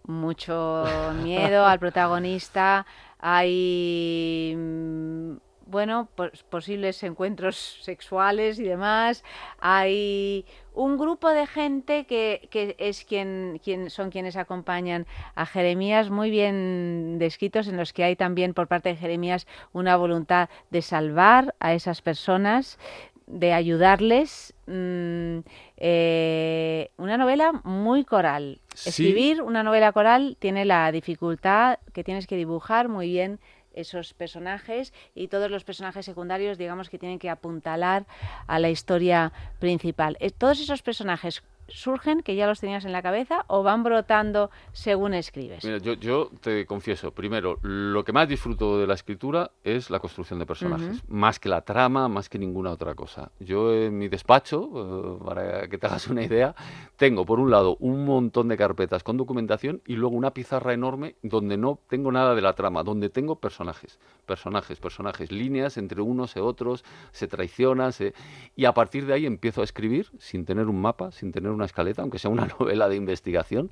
mucho 0.04 0.84
miedo 1.20 1.66
al 1.66 1.80
protagonista, 1.80 2.86
hay 3.18 4.54
mm, 4.56 5.47
bueno, 5.68 6.08
pos- 6.16 6.42
posibles 6.48 7.02
encuentros 7.02 7.78
sexuales 7.82 8.58
y 8.58 8.64
demás, 8.64 9.22
hay 9.60 10.44
un 10.74 10.96
grupo 10.96 11.28
de 11.28 11.46
gente 11.46 12.04
que, 12.06 12.48
que 12.50 12.74
es 12.78 13.04
quien, 13.04 13.60
quien 13.62 13.90
son 13.90 14.10
quienes 14.10 14.36
acompañan 14.36 15.06
a 15.34 15.44
Jeremías, 15.46 16.10
muy 16.10 16.30
bien 16.30 17.18
descritos, 17.18 17.68
en 17.68 17.76
los 17.76 17.92
que 17.92 18.04
hay 18.04 18.16
también 18.16 18.54
por 18.54 18.68
parte 18.68 18.88
de 18.90 18.96
Jeremías 18.96 19.46
una 19.72 19.96
voluntad 19.96 20.48
de 20.70 20.82
salvar 20.82 21.54
a 21.60 21.74
esas 21.74 22.00
personas, 22.02 22.78
de 23.26 23.52
ayudarles. 23.52 24.54
mm, 24.66 25.40
eh, 25.76 26.90
una 26.96 27.16
novela 27.16 27.52
muy 27.64 28.04
coral. 28.04 28.60
Sí. 28.74 28.88
Escribir 28.90 29.42
una 29.42 29.62
novela 29.62 29.92
coral 29.92 30.36
tiene 30.38 30.64
la 30.64 30.90
dificultad 30.92 31.78
que 31.92 32.04
tienes 32.04 32.26
que 32.26 32.36
dibujar 32.36 32.88
muy 32.88 33.08
bien 33.08 33.40
esos 33.80 34.14
personajes 34.14 34.92
y 35.14 35.28
todos 35.28 35.50
los 35.50 35.64
personajes 35.64 36.04
secundarios, 36.04 36.58
digamos 36.58 36.90
que 36.90 36.98
tienen 36.98 37.18
que 37.18 37.30
apuntalar 37.30 38.06
a 38.46 38.58
la 38.58 38.70
historia 38.70 39.32
principal. 39.58 40.16
Eh, 40.20 40.30
Todos 40.30 40.60
esos 40.60 40.82
personajes 40.82 41.42
surgen, 41.68 42.22
que 42.22 42.34
ya 42.34 42.46
los 42.46 42.60
tenías 42.60 42.84
en 42.84 42.92
la 42.92 43.02
cabeza, 43.02 43.44
o 43.46 43.62
van 43.62 43.82
brotando 43.82 44.50
según 44.72 45.14
escribes. 45.14 45.64
Mira, 45.64 45.78
yo, 45.78 45.94
yo 45.94 46.30
te 46.40 46.66
confieso, 46.66 47.12
primero, 47.12 47.58
lo 47.62 48.04
que 48.04 48.12
más 48.12 48.28
disfruto 48.28 48.78
de 48.78 48.86
la 48.86 48.94
escritura 48.94 49.50
es 49.64 49.90
la 49.90 50.00
construcción 50.00 50.38
de 50.38 50.46
personajes, 50.46 51.02
más 51.08 51.38
que 51.38 51.48
la 51.48 51.62
trama, 51.62 52.08
más 52.08 52.28
que 52.28 52.38
ninguna 52.38 52.70
otra 52.70 52.94
cosa. 52.94 53.30
Yo 53.40 53.74
en 53.74 53.98
mi 53.98 54.08
despacho, 54.08 55.18
eh, 55.20 55.24
para 55.24 55.68
que 55.68 55.78
te 55.78 55.86
hagas 55.86 56.08
una 56.08 56.22
idea, 56.22 56.54
tengo 56.96 57.24
por 57.24 57.40
un 57.40 57.50
lado 57.50 57.76
un 57.80 58.04
montón 58.04 58.48
de 58.48 58.56
carpetas 58.56 59.02
con 59.02 59.16
documentación 59.16 59.82
y 59.86 59.94
luego 59.94 60.16
una 60.16 60.32
pizarra 60.32 60.72
enorme 60.72 61.16
donde 61.22 61.56
no 61.56 61.80
tengo 61.88 62.12
nada 62.12 62.34
de 62.34 62.42
la 62.42 62.54
trama, 62.54 62.82
donde 62.82 63.10
tengo 63.10 63.36
personajes, 63.36 63.98
personajes, 64.26 64.78
personajes, 64.78 65.32
líneas 65.32 65.76
entre 65.76 66.00
unos 66.00 66.36
y 66.36 66.40
otros, 66.40 66.84
se 67.12 67.28
traicionan, 67.28 67.92
se... 67.92 68.14
y 68.56 68.64
a 68.64 68.72
partir 68.72 69.06
de 69.06 69.14
ahí 69.14 69.26
empiezo 69.26 69.60
a 69.60 69.64
escribir 69.64 70.10
sin 70.18 70.44
tener 70.44 70.66
un 70.66 70.80
mapa, 70.80 71.12
sin 71.12 71.32
tener 71.32 71.50
una 71.58 71.66
escaleta, 71.66 72.02
aunque 72.02 72.18
sea 72.18 72.30
una 72.30 72.46
novela 72.58 72.88
de 72.88 72.96
investigación, 72.96 73.70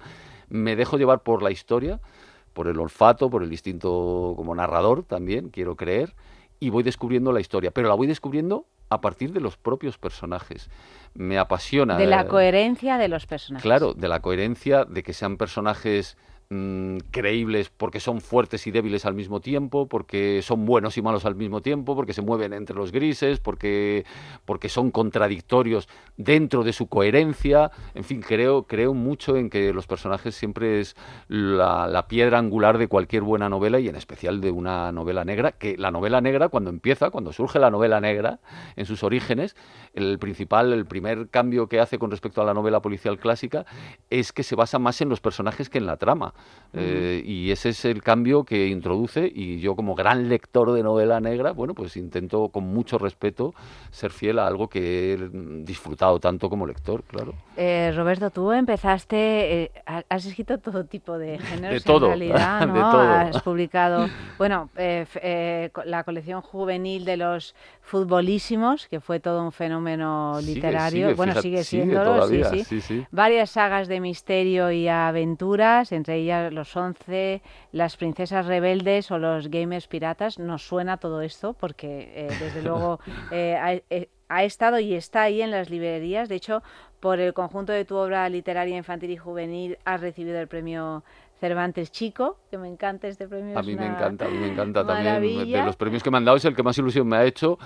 me 0.49 0.77
dejo 0.77 0.99
llevar 0.99 1.23
por 1.23 1.43
la 1.43 1.51
historia, 1.51 2.01
por 2.53 2.69
el 2.69 2.79
olfato, 2.79 3.31
por 3.31 3.43
el 3.43 3.53
instinto 3.53 4.35
como 4.37 4.55
narrador 4.55 5.05
también, 5.05 5.49
quiero 5.51 5.77
creer, 5.77 6.15
y 6.59 6.71
voy 6.71 6.83
descubriendo 6.83 7.33
la 7.33 7.41
historia, 7.41 7.71
pero 7.71 7.89
la 7.89 7.95
voy 7.95 8.07
descubriendo 8.07 8.67
a 8.89 9.01
partir 9.01 9.33
de 9.33 9.41
los 9.41 9.57
propios 9.57 9.99
personajes. 9.99 10.71
Me 11.15 11.39
apasiona. 11.39 11.97
De 11.97 12.07
la 12.07 12.23
eh, 12.23 12.27
coherencia 12.27 12.99
de 12.99 13.09
los 13.09 13.27
personajes. 13.27 13.63
Claro, 13.63 13.95
de 13.95 14.09
la 14.09 14.21
coherencia, 14.21 14.85
de 14.85 15.03
que 15.03 15.13
sean 15.13 15.37
personajes 15.37 16.17
mm, 16.51 16.99
creíbles 17.11 17.71
porque 17.71 18.01
son 18.01 18.21
fuertes 18.21 18.67
y 18.67 18.71
débiles 18.71 19.07
al 19.07 19.15
mismo 19.15 19.41
tiempo, 19.41 19.87
porque 19.87 20.41
son 20.43 20.67
buenos 20.67 20.97
y 20.97 21.03
malos 21.03 21.25
al 21.25 21.35
mismo 21.35 21.63
tiempo, 21.63 21.95
porque 21.95 22.13
se 22.13 22.23
mueven 22.23 22.53
entre 22.53 22.77
los 22.77 22.93
grises, 22.93 23.41
porque, 23.41 24.05
porque 24.45 24.69
son 24.69 24.91
contradictorios 24.91 25.89
dentro 26.17 26.65
de 26.65 26.73
su 26.73 26.87
coherencia. 26.89 27.71
En 27.95 28.05
fin, 28.05 28.23
creo, 28.23 28.65
creo 28.65 28.95
mucho 28.95 29.37
en 29.37 29.51
que 29.51 29.73
los 29.73 29.87
personajes 29.87 30.35
siempre 30.35 30.81
es 30.81 30.97
la, 31.29 31.87
la 31.87 32.09
piedra 32.09 32.39
angular 32.39 32.79
de 32.79 32.89
cualquier 32.89 33.23
buena 33.23 33.49
novela 33.49 33.81
y 33.81 33.89
en 33.89 33.97
especial 33.97 34.41
de 34.41 34.51
una 34.51 34.93
novela 34.93 35.25
negra, 35.25 35.53
que 35.53 35.77
la 35.77 35.91
novela 35.91 36.21
negra 36.21 36.49
cuando 36.49 36.71
empieza, 36.71 37.11
cuando 37.11 37.33
surge 37.33 37.59
la 37.59 37.71
novela 37.71 38.01
negra 38.01 38.41
en 38.77 38.87
sus 38.87 39.03
orígenes, 39.03 39.57
el 39.95 40.19
principal, 40.19 40.73
el 40.73 40.87
primer 40.87 41.29
cambio 41.29 41.69
que 41.69 41.81
hace 41.81 41.99
con 41.99 42.11
respecto 42.11 42.43
a 42.43 42.45
la 42.45 42.55
novela 42.55 42.81
policial 42.81 43.19
clásica 43.19 43.67
es 44.11 44.33
que 44.33 44.43
se 44.43 44.55
basa 44.55 44.79
más 44.79 45.01
en 45.01 45.09
los 45.09 45.21
personajes 45.21 45.69
que 45.69 45.79
en 45.79 45.87
la 45.87 45.97
trama. 45.97 46.35
Eh, 46.79 47.23
y 47.25 47.51
ese 47.51 47.71
es 47.71 47.85
el 47.87 48.03
cambio 48.03 48.45
que 48.45 48.67
introduce 48.69 49.31
y 49.33 49.61
yo 49.61 49.75
como 49.77 49.95
gran 49.95 50.29
lector 50.29 50.73
de 50.73 50.83
novela 50.83 51.21
negra, 51.21 51.53
bueno, 51.53 51.75
pues 51.75 51.97
intento 51.97 52.51
con 52.51 52.65
mucho 52.65 52.99
respeto 52.99 53.55
ser 53.91 54.11
fiel 54.11 54.39
a 54.39 54.47
algo 54.47 54.69
que 54.69 55.15
he 55.15 55.31
disfrutado 55.65 56.21
tanto 56.21 56.51
como 56.51 56.67
lector, 56.67 57.03
claro. 57.05 57.35
Eh, 57.57 57.93
Roberto, 57.97 58.31
tú 58.31 58.53
empezaste, 58.53 59.63
eh, 59.63 59.73
has 59.87 60.27
escrito 60.27 60.59
todo 60.59 60.85
tipo 60.85 61.17
de 61.17 61.39
géneros 61.39 61.83
de 61.83 61.87
todo, 61.87 62.13
en 62.13 62.19
realidad, 62.19 62.67
¿no? 62.67 62.75
de 62.75 62.81
todo. 62.81 63.11
Has 63.11 63.43
publicado, 63.43 64.09
bueno, 64.37 64.69
la 64.77 66.05
colección 66.05 66.43
juvenil 66.43 67.07
de 67.07 67.17
los 67.17 67.55
futbolísimos, 67.81 68.87
que 68.89 69.01
fue 69.01 69.21
todo 69.21 69.43
un 69.43 69.53
fenómeno 69.53 70.41
literario. 70.43 71.15
bueno, 71.17 71.41
sigue 71.41 71.65
siendo 71.65 72.27
sí, 72.29 72.81
sí. 72.81 73.07
Varias 73.11 73.51
sagas 73.51 73.89
de 73.89 74.01
misterio 74.01 74.71
y 74.71 74.89
aventuras, 74.89 75.93
entre 75.93 76.17
ellas 76.17 76.26
Los 76.51 76.77
Once, 76.77 77.43
Las 77.73 77.97
Princesas 77.97 78.47
Rebeldes 78.47 79.11
o 79.11 79.19
Los 79.19 79.49
Gamers 79.49 79.87
Piratas. 79.87 80.39
Nos 80.39 80.67
suena 80.67 80.97
todo 80.97 81.23
esto 81.23 81.55
porque, 81.55 82.13
eh, 82.15 82.29
desde 82.41 82.63
luego, 82.65 83.01
eh, 83.31 83.83
eh, 83.91 84.09
ha, 84.29 84.45
estado 84.45 84.79
y 84.79 84.95
está 84.95 85.23
ahí 85.23 85.43
en 85.43 85.51
las 85.51 85.71
librerías. 85.71 86.29
De 86.29 86.37
hecho, 86.37 86.63
por 87.01 87.21
el 87.21 87.33
conjunto 87.35 87.73
de 87.73 87.85
tu 87.85 87.97
obra 87.97 88.29
literaria 88.29 88.77
infantil 88.77 89.11
y 89.11 89.17
juvenil 89.17 89.79
has 89.85 90.01
recibido 90.01 90.39
el 90.41 90.49
premio 90.49 91.05
Cervantes 91.41 91.91
Chico, 91.91 92.39
que 92.51 92.59
me 92.59 92.69
encanta 92.69 93.09
este 93.09 93.29
premio. 93.29 93.59
A 93.59 93.63
mí 93.63 93.77
me 93.77 93.87
encanta, 93.87 94.25
a 94.25 94.29
mí 94.29 94.39
me 94.39 94.49
encanta 94.49 94.87
también. 94.87 95.51
De 95.51 95.63
los 95.65 95.77
premios 95.77 96.03
que 96.03 96.11
me 96.11 96.17
han 96.17 96.25
dado 96.25 96.39
es 96.39 96.45
el 96.45 96.57
que 96.57 96.63
más 96.63 96.79
ilusión 96.79 97.07
me 97.07 97.17
ha 97.17 97.25
hecho. 97.25 97.59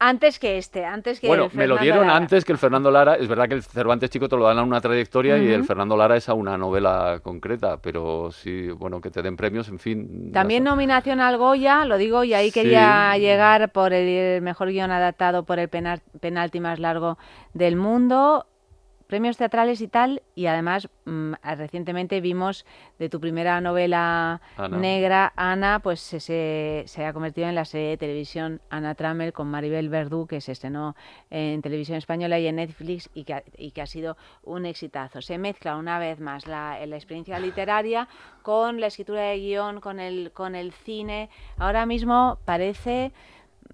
Antes 0.00 0.38
que 0.38 0.58
este, 0.58 0.84
antes 0.84 1.18
que 1.18 1.26
Bueno, 1.26 1.50
me 1.54 1.66
lo 1.66 1.76
dieron 1.76 2.08
antes 2.08 2.44
que 2.44 2.52
el 2.52 2.58
Fernando 2.58 2.90
Lara. 2.90 3.16
Es 3.16 3.26
verdad 3.26 3.48
que 3.48 3.54
el 3.54 3.62
Cervantes 3.64 4.10
Chico 4.10 4.28
te 4.28 4.36
lo 4.36 4.44
dan 4.44 4.58
a 4.58 4.62
una 4.62 4.80
trayectoria 4.80 5.38
y 5.38 5.52
el 5.52 5.64
Fernando 5.64 5.96
Lara 5.96 6.16
es 6.16 6.28
a 6.28 6.34
una 6.34 6.56
novela 6.56 7.20
concreta, 7.22 7.78
pero 7.78 8.30
sí, 8.30 8.68
bueno, 8.68 9.00
que 9.00 9.10
te 9.10 9.22
den 9.22 9.36
premios, 9.36 9.68
en 9.68 9.80
fin. 9.80 10.30
También 10.32 10.62
nominación 10.62 11.20
al 11.20 11.36
Goya, 11.36 11.84
lo 11.84 11.98
digo, 11.98 12.22
y 12.22 12.32
ahí 12.34 12.52
quería 12.52 13.16
llegar 13.18 13.72
por 13.72 13.92
el 13.92 14.40
mejor 14.40 14.68
guion 14.68 14.92
adaptado 14.92 15.42
por 15.42 15.58
el 15.58 15.68
penalti 15.68 16.60
más 16.60 16.78
largo 16.78 17.18
del 17.52 17.74
mundo 17.74 18.46
premios 19.08 19.38
teatrales 19.38 19.80
y 19.80 19.88
tal, 19.88 20.22
y 20.34 20.46
además 20.46 20.88
mm, 21.06 21.32
recientemente 21.56 22.20
vimos 22.20 22.64
de 22.98 23.08
tu 23.08 23.20
primera 23.20 23.60
novela 23.60 24.40
negra, 24.70 25.32
Ana, 25.34 25.80
pues 25.80 26.00
se, 26.00 26.84
se, 26.86 27.04
ha 27.04 27.12
convertido 27.12 27.48
en 27.48 27.54
la 27.54 27.64
serie 27.64 27.88
de 27.88 27.96
televisión 27.96 28.60
Ana 28.70 28.94
Trammell 28.94 29.32
con 29.32 29.48
Maribel 29.48 29.88
Verdú, 29.88 30.26
que 30.26 30.40
se 30.40 30.52
estrenó 30.52 30.94
en 31.30 31.62
televisión 31.62 31.96
española 31.96 32.38
y 32.38 32.46
en 32.46 32.56
Netflix 32.56 33.08
y 33.14 33.24
que, 33.24 33.42
y 33.56 33.70
que 33.70 33.82
ha 33.82 33.86
sido 33.86 34.16
un 34.42 34.66
exitazo. 34.66 35.22
Se 35.22 35.38
mezcla 35.38 35.76
una 35.76 35.98
vez 35.98 36.20
más 36.20 36.46
la, 36.46 36.78
la 36.86 36.96
experiencia 36.96 37.38
literaria 37.40 38.08
con 38.42 38.78
la 38.78 38.88
escritura 38.88 39.22
de 39.22 39.38
guion, 39.38 39.80
con 39.80 40.00
el, 40.00 40.32
con 40.32 40.54
el 40.54 40.72
cine. 40.72 41.30
Ahora 41.56 41.86
mismo 41.86 42.38
parece 42.44 43.12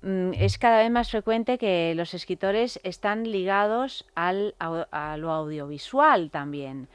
es 0.03 0.59
cada 0.59 0.79
vez 0.79 0.91
más 0.91 1.11
frecuente 1.11 1.59
que 1.59 1.95
los 1.97 2.15
escritores 2.15 2.79
están 2.83 3.25
ligados 3.31 4.07
al, 4.15 4.55
a, 4.59 5.17
lo 5.17 5.31
audiovisual 5.31 6.31
también. 6.31 6.89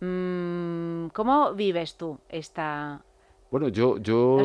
Mm, 0.00 1.08
¿Cómo 1.08 1.54
vives 1.54 1.96
tú 1.96 2.18
esta, 2.28 3.02
bueno, 3.50 3.68
yo, 3.68 3.98
yo 3.98 4.42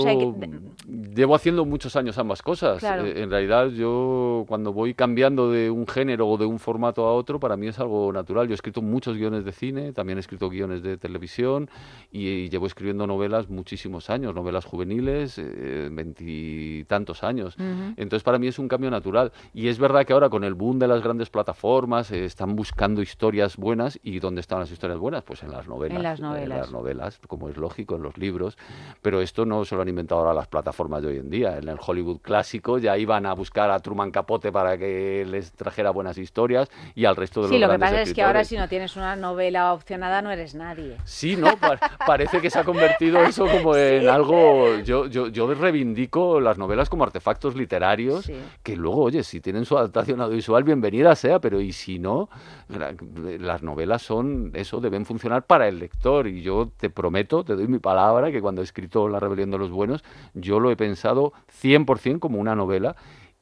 llevo 0.88 1.34
haciendo 1.34 1.66
muchos 1.66 1.96
años 1.96 2.18
ambas 2.20 2.42
cosas. 2.44 2.84
Eh, 2.84 3.24
en 3.24 3.32
realidad, 3.32 3.68
yo 3.70 4.46
cuando 4.48 4.74
voy 4.74 4.94
cambiando 4.94 5.50
de 5.50 5.72
un 5.72 5.88
género 5.88 6.28
o 6.28 6.38
de 6.38 6.46
un 6.46 6.60
formato 6.60 7.06
a 7.06 7.14
otro, 7.14 7.40
para 7.40 7.58
mí 7.58 7.68
es 7.68 7.80
algo 7.80 8.14
natural. 8.14 8.48
Yo 8.48 8.54
he 8.54 8.56
escrito 8.56 8.82
muchos 8.82 9.18
guiones 9.18 9.44
de 9.44 9.52
cine, 9.54 9.92
también 9.92 10.18
he 10.18 10.22
escrito 10.22 10.50
guiones 10.50 10.84
de 10.84 10.98
televisión 10.98 11.70
y, 12.12 12.50
llevo 12.50 12.68
escribiendo 12.68 13.08
novelas 13.08 13.50
muchísimos 13.50 14.10
años, 14.10 14.36
novelas 14.36 14.66
juveniles, 14.66 15.38
eh, 15.38 15.90
veintitantos 15.92 17.24
años. 17.24 17.56
Entonces, 17.98 18.24
para 18.24 18.38
mí 18.38 18.48
es 18.48 18.60
un 18.60 18.68
cambio 18.68 18.92
natural. 18.92 19.32
Y 19.54 19.68
es 19.68 19.80
verdad 19.80 20.06
que 20.06 20.14
ahora 20.14 20.30
con 20.30 20.44
el 20.44 20.54
boom 20.54 20.80
de 20.80 20.88
las 20.88 21.02
grandes 21.02 21.30
plataformas 21.30 22.12
eh, 22.12 22.26
están 22.26 22.56
buscando 22.56 23.02
historias 23.02 23.58
buenas. 23.58 24.00
¿Y 24.04 24.20
dónde 24.20 24.42
están 24.42 24.60
las 24.60 24.72
historias 24.72 25.00
buenas? 25.00 25.24
Pues 25.24 25.42
en 25.44 25.52
las 25.52 25.68
novelas. 25.68 25.98
En 25.98 26.04
las 26.04 26.20
novelas. 26.20 26.44
En 26.44 26.50
las 26.50 26.72
novelas, 26.72 27.20
como 27.28 27.50
es 27.50 27.58
lógico, 27.58 27.96
en 27.96 28.04
los 28.04 28.18
libros 28.18 28.58
pero 29.02 29.22
esto 29.22 29.46
no 29.46 29.66
se 29.66 29.76
lo 29.76 29.82
han 29.82 29.90
inventado 29.90 30.22
ahora 30.22 30.34
las 30.34 30.48
plataformas 30.48 31.02
de 31.02 31.10
hoy 31.10 31.18
en 31.18 31.30
día. 31.30 31.58
En 31.58 31.68
el 31.68 31.78
Hollywood 31.80 32.20
clásico 32.22 32.78
ya 32.78 32.98
iban 32.98 33.26
a 33.26 33.34
buscar 33.34 33.72
a 33.72 33.80
Truman 33.80 34.12
Capote 34.12 34.52
para 34.52 34.78
que 34.78 35.26
les 35.28 35.52
trajera 35.52 35.92
buenas 35.92 36.18
historias 36.18 36.70
y 36.96 37.06
al 37.06 37.16
resto 37.16 37.42
de 37.42 37.48
los 37.48 37.56
Sí, 37.56 37.60
lo 37.60 37.70
que 37.70 37.80
pasa 37.80 38.02
es 38.02 38.14
que 38.14 38.24
ahora 38.24 38.44
si 38.44 38.58
no 38.58 38.68
tienes 38.68 38.96
una 38.96 39.16
novela 39.16 39.74
opcionada 39.74 40.22
no 40.22 40.32
eres 40.32 40.56
nadie. 40.56 40.98
Sí, 41.04 41.36
¿no? 41.36 41.48
parece 42.06 42.42
que 42.42 42.50
se 42.50 42.60
ha 42.60 42.64
convertido 42.64 43.24
eso 43.24 43.48
como 43.48 43.76
en 43.76 44.10
algo... 44.10 44.80
Yo, 44.80 45.08
yo, 45.08 45.28
yo 45.28 45.54
reivindico 45.54 46.40
las 46.40 46.58
novelas 46.58 46.90
como 46.90 47.04
artefactos 47.04 47.56
literarios 47.56 48.30
que 48.64 48.76
luego, 48.76 49.04
oye, 49.04 49.24
si 49.24 49.42
tienen 49.42 49.66
su 49.66 49.78
adaptación 49.78 50.22
audiovisual, 50.22 50.64
bienvenida 50.64 51.16
sea, 51.16 51.40
pero 51.40 51.62
y 51.62 51.72
si 51.72 52.00
no, 52.00 52.30
las 52.68 53.64
novelas 53.64 54.02
son 54.02 54.52
eso, 54.54 54.80
deben 54.80 55.06
funcionar 55.06 55.46
para 55.46 55.68
el 55.68 55.80
lector 55.80 56.28
y 56.28 56.42
yo 56.42 56.72
te 56.78 56.90
prometo, 56.90 57.44
te 57.44 57.56
doy 57.56 57.68
mi 57.68 57.80
palabra, 57.80 58.32
que 58.32 58.42
cuando 58.42 58.62
he 58.62 58.64
escrito 58.82 59.08
La 59.08 59.20
rebelión 59.20 59.52
de 59.52 59.60
los 59.60 59.70
buenos, 59.70 60.04
yo 60.34 60.60
lo 60.60 60.72
he 60.72 60.76
pensado 60.76 61.34
100% 61.62 62.20
como 62.20 62.40
una 62.40 62.56
novela 62.56 62.96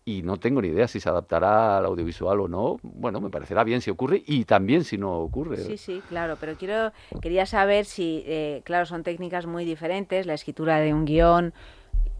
y 0.03 0.21
no 0.21 0.37
tengo 0.37 0.61
ni 0.61 0.69
idea 0.69 0.87
si 0.87 0.99
se 0.99 1.07
adaptará 1.07 1.77
al 1.77 1.85
audiovisual 1.85 2.39
o 2.41 2.47
no. 2.47 2.79
Bueno, 2.81 3.21
me 3.21 3.29
parecerá 3.29 3.63
bien 3.63 3.79
si 3.79 3.89
ocurre 3.89 4.23
y 4.25 4.43
también 4.43 4.83
si 4.83 4.97
no 4.97 5.13
ocurre. 5.13 5.57
Sí, 5.57 5.77
sí, 5.77 6.01
claro, 6.09 6.35
pero 6.39 6.55
quiero 6.55 6.91
quería 7.21 7.45
saber 7.45 7.85
si, 7.85 8.23
eh, 8.25 8.61
claro, 8.65 8.85
son 8.85 9.03
técnicas 9.03 9.45
muy 9.45 9.65
diferentes, 9.65 10.25
la 10.25 10.33
escritura 10.33 10.79
de 10.79 10.93
un 10.93 11.05
guion, 11.05 11.53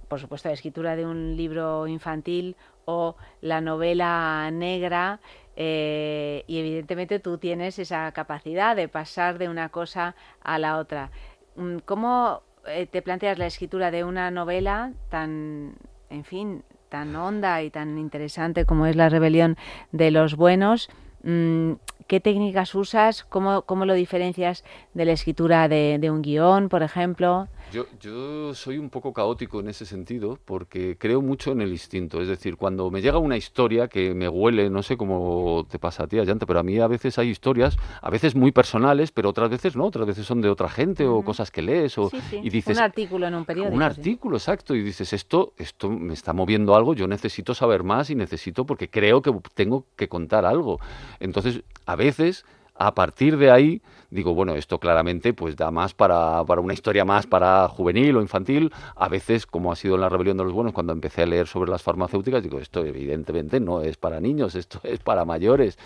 por 0.07 0.19
supuesto, 0.19 0.49
la 0.49 0.53
escritura 0.53 0.95
de 0.95 1.05
un 1.05 1.35
libro 1.35 1.88
infantil 1.88 2.55
o 2.85 3.15
la 3.41 3.59
novela 3.59 4.49
negra. 4.51 5.19
Eh, 5.55 6.45
y 6.47 6.59
evidentemente 6.59 7.19
tú 7.19 7.38
tienes 7.38 7.79
esa 7.79 8.11
capacidad 8.13 8.75
de 8.75 8.88
pasar 8.88 9.38
de 9.39 9.49
una 9.49 9.69
cosa 9.69 10.15
a 10.41 10.57
la 10.57 10.77
otra. 10.77 11.11
Mm, 11.55 11.79
¿Cómo 11.85 12.43
eh, 12.67 12.87
te 12.87 13.01
planteas 13.01 13.37
la 13.37 13.45
escritura 13.47 13.91
de 13.91 14.03
una 14.03 14.31
novela 14.31 14.91
tan, 15.09 15.75
en 16.09 16.23
fin, 16.23 16.63
tan 16.89 17.15
honda 17.15 17.61
y 17.63 17.69
tan 17.69 17.97
interesante 17.97 18.65
como 18.65 18.85
es 18.85 18.95
La 18.95 19.09
rebelión 19.09 19.57
de 19.91 20.11
los 20.11 20.35
buenos? 20.35 20.89
Mm, 21.23 21.73
¿Qué 22.07 22.19
técnicas 22.19 22.73
usas? 22.73 23.23
¿Cómo, 23.23 23.61
cómo 23.63 23.85
lo 23.85 23.93
diferencias 23.93 24.63
de 24.93 25.05
la 25.05 25.11
escritura 25.11 25.67
de, 25.67 25.97
de 25.99 26.09
un 26.09 26.21
guion, 26.21 26.69
por 26.69 26.81
ejemplo? 26.81 27.47
Yo, 27.71 27.85
yo 27.99 28.55
soy 28.55 28.79
un 28.79 28.89
poco 28.89 29.13
caótico 29.13 29.59
en 29.59 29.67
ese 29.67 29.85
sentido 29.85 30.39
porque 30.43 30.97
creo 30.97 31.21
mucho 31.21 31.51
en 31.51 31.61
el 31.61 31.69
instinto. 31.69 32.19
Es 32.19 32.27
decir, 32.27 32.57
cuando 32.57 32.89
me 32.89 33.01
llega 33.01 33.19
una 33.19 33.38
historia 33.38 33.88
que 33.88 34.15
me 34.15 34.27
huele, 34.27 34.71
no 34.71 34.81
sé 34.81 34.97
cómo 34.97 35.67
te 35.69 35.77
pasa 35.77 36.03
a 36.03 36.07
ti, 36.07 36.17
Ayanta, 36.17 36.47
pero 36.47 36.59
a 36.59 36.63
mí 36.63 36.79
a 36.79 36.88
veces 36.88 37.19
hay 37.19 37.29
historias, 37.29 37.77
a 38.01 38.09
veces 38.09 38.33
muy 38.33 38.51
personales, 38.51 39.11
pero 39.11 39.29
otras 39.29 39.51
veces 39.51 39.75
no, 39.75 39.85
otras 39.85 40.07
veces 40.07 40.25
son 40.25 40.41
de 40.41 40.49
otra 40.49 40.67
gente 40.67 41.05
o 41.05 41.21
cosas 41.23 41.51
que 41.51 41.61
lees 41.61 41.95
o, 41.99 42.09
y 42.31 42.49
dices... 42.49 42.75
Un 42.75 42.83
artículo 42.83 43.27
en 43.27 43.35
un 43.35 43.45
periódico. 43.45 43.75
Un 43.75 43.83
artículo, 43.83 44.38
exacto. 44.38 44.73
Y 44.73 44.81
dices, 44.81 45.13
esto, 45.13 45.53
esto 45.57 45.91
me 45.91 46.13
está 46.13 46.33
moviendo 46.33 46.75
algo, 46.75 46.95
yo 46.95 47.07
necesito 47.07 47.53
saber 47.53 47.83
más 47.83 48.09
y 48.09 48.15
necesito 48.15 48.65
porque 48.65 48.89
creo 48.89 49.21
que 49.21 49.31
tengo 49.53 49.85
que 49.95 50.09
contar 50.09 50.43
algo. 50.43 50.79
Entonces, 51.19 51.61
a 51.85 51.95
veces 51.95 52.45
a 52.79 52.95
partir 52.95 53.38
de 53.38 53.51
ahí 53.51 53.81
digo, 54.12 54.33
bueno, 54.33 54.55
esto 54.55 54.79
claramente 54.79 55.33
pues 55.33 55.55
da 55.55 55.71
más 55.71 55.93
para, 55.93 56.43
para, 56.45 56.62
una 56.62 56.74
historia 56.74 57.05
más 57.05 57.27
para 57.27 57.67
juvenil 57.67 58.17
o 58.17 58.21
infantil. 58.21 58.71
A 58.95 59.07
veces, 59.07 59.45
como 59.45 59.71
ha 59.71 59.75
sido 59.75 59.95
en 59.95 60.01
la 60.01 60.09
Rebelión 60.09 60.38
de 60.38 60.43
los 60.43 60.53
Buenos, 60.53 60.74
cuando 60.74 60.93
empecé 60.93 61.24
a 61.24 61.25
leer 61.25 61.48
sobre 61.48 61.69
las 61.69 61.83
farmacéuticas, 61.83 62.43
digo, 62.43 62.59
esto 62.59 62.83
evidentemente 62.83 63.59
no 63.59 63.81
es 63.81 63.98
para 63.98 64.19
niños, 64.19 64.55
esto 64.55 64.79
es 64.83 65.00
para 65.00 65.25
mayores. 65.25 65.77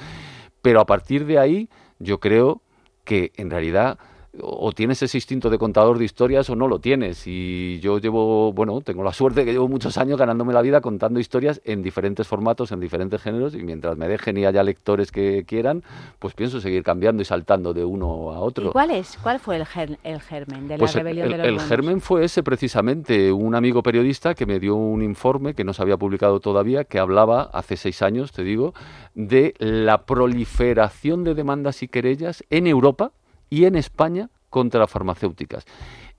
Pero 0.61 0.79
a 0.79 0.85
partir 0.85 1.25
de 1.25 1.39
ahí, 1.39 1.69
yo 1.99 2.19
creo 2.19 2.61
que 3.03 3.33
en 3.35 3.49
realidad 3.49 3.99
o 4.41 4.71
tienes 4.71 5.01
ese 5.03 5.17
instinto 5.17 5.49
de 5.49 5.59
contador 5.59 5.99
de 5.99 6.05
historias 6.05 6.49
o 6.49 6.55
no 6.55 6.67
lo 6.67 6.79
tienes. 6.79 7.27
Y 7.27 7.79
yo 7.81 7.99
llevo, 7.99 8.51
bueno, 8.51 8.81
tengo 8.81 9.03
la 9.03 9.13
suerte 9.13 9.45
que 9.45 9.51
llevo 9.51 9.67
muchos 9.67 9.97
años 9.97 10.17
ganándome 10.17 10.53
la 10.53 10.61
vida 10.61 10.81
contando 10.81 11.19
historias 11.19 11.61
en 11.65 11.83
diferentes 11.83 12.27
formatos, 12.27 12.71
en 12.71 12.79
diferentes 12.79 13.21
géneros, 13.21 13.53
y 13.53 13.63
mientras 13.63 13.95
me 13.95 14.07
dejen 14.07 14.37
y 14.37 14.45
haya 14.45 14.63
lectores 14.63 15.11
que 15.11 15.43
quieran, 15.45 15.83
pues 16.17 16.33
pienso 16.33 16.59
seguir 16.59 16.83
cambiando 16.83 17.21
y 17.21 17.25
saltando 17.25 17.73
de 17.73 17.85
uno 17.85 18.31
a 18.31 18.39
otro. 18.39 18.71
cuál 18.71 18.91
es? 18.91 19.17
¿Cuál 19.21 19.39
fue 19.39 19.57
el, 19.57 19.97
el 20.03 20.21
germen 20.21 20.67
de 20.67 20.77
la 20.77 20.79
pues 20.79 20.95
rebelión 20.95 21.31
el, 21.31 21.37
de 21.37 21.51
los 21.51 21.61
El 21.63 21.69
germen 21.69 22.01
fue 22.01 22.25
ese 22.25 22.41
precisamente, 22.41 23.31
un 23.31 23.53
amigo 23.53 23.83
periodista 23.83 24.33
que 24.33 24.47
me 24.47 24.59
dio 24.59 24.75
un 24.75 25.03
informe 25.03 25.53
que 25.53 25.63
no 25.63 25.73
se 25.73 25.81
había 25.83 25.97
publicado 25.97 26.39
todavía, 26.39 26.85
que 26.85 26.97
hablaba 26.97 27.43
hace 27.53 27.77
seis 27.77 28.01
años, 28.01 28.31
te 28.31 28.43
digo, 28.43 28.73
de 29.13 29.53
la 29.59 30.05
proliferación 30.05 31.23
de 31.23 31.35
demandas 31.35 31.83
y 31.83 31.87
querellas 31.87 32.43
en 32.49 32.65
Europa 32.65 33.11
y 33.53 33.65
en 33.65 33.75
España 33.75 34.31
contra 34.49 34.87
farmacéuticas. 34.87 35.65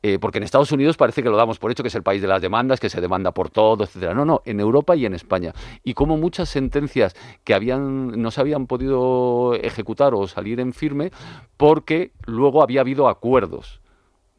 Eh, 0.05 0.19
porque 0.21 0.39
en 0.39 0.45
Estados 0.45 0.71
Unidos 0.71 0.97
parece 0.97 1.21
que 1.23 1.31
lo 1.31 1.37
damos 1.37 1.59
por 1.59 1.73
hecho 1.73 1.83
que 1.83 1.89
es 1.89 1.95
el 1.97 2.05
país 2.05 2.23
de 2.23 2.29
las 2.29 2.41
demandas, 2.41 2.79
que 2.79 2.89
se 2.89 3.01
demanda 3.01 3.33
por 3.33 3.51
todo, 3.51 3.83
etcétera. 3.83 4.15
No, 4.15 4.25
no, 4.25 4.43
en 4.45 4.61
Europa 4.61 4.95
y 4.95 5.05
en 5.05 5.15
España. 5.15 5.53
Y 5.83 5.95
como 5.95 6.17
muchas 6.17 6.49
sentencias 6.49 7.17
que 7.43 7.55
habían 7.55 8.23
no 8.23 8.31
se 8.31 8.41
habían 8.41 8.69
podido 8.69 9.55
ejecutar 9.55 10.15
o 10.15 10.29
salir 10.29 10.61
en 10.61 10.73
firme 10.75 11.11
porque 11.57 12.13
luego 12.27 12.63
había 12.63 12.83
habido 12.83 13.09
acuerdos, 13.09 13.81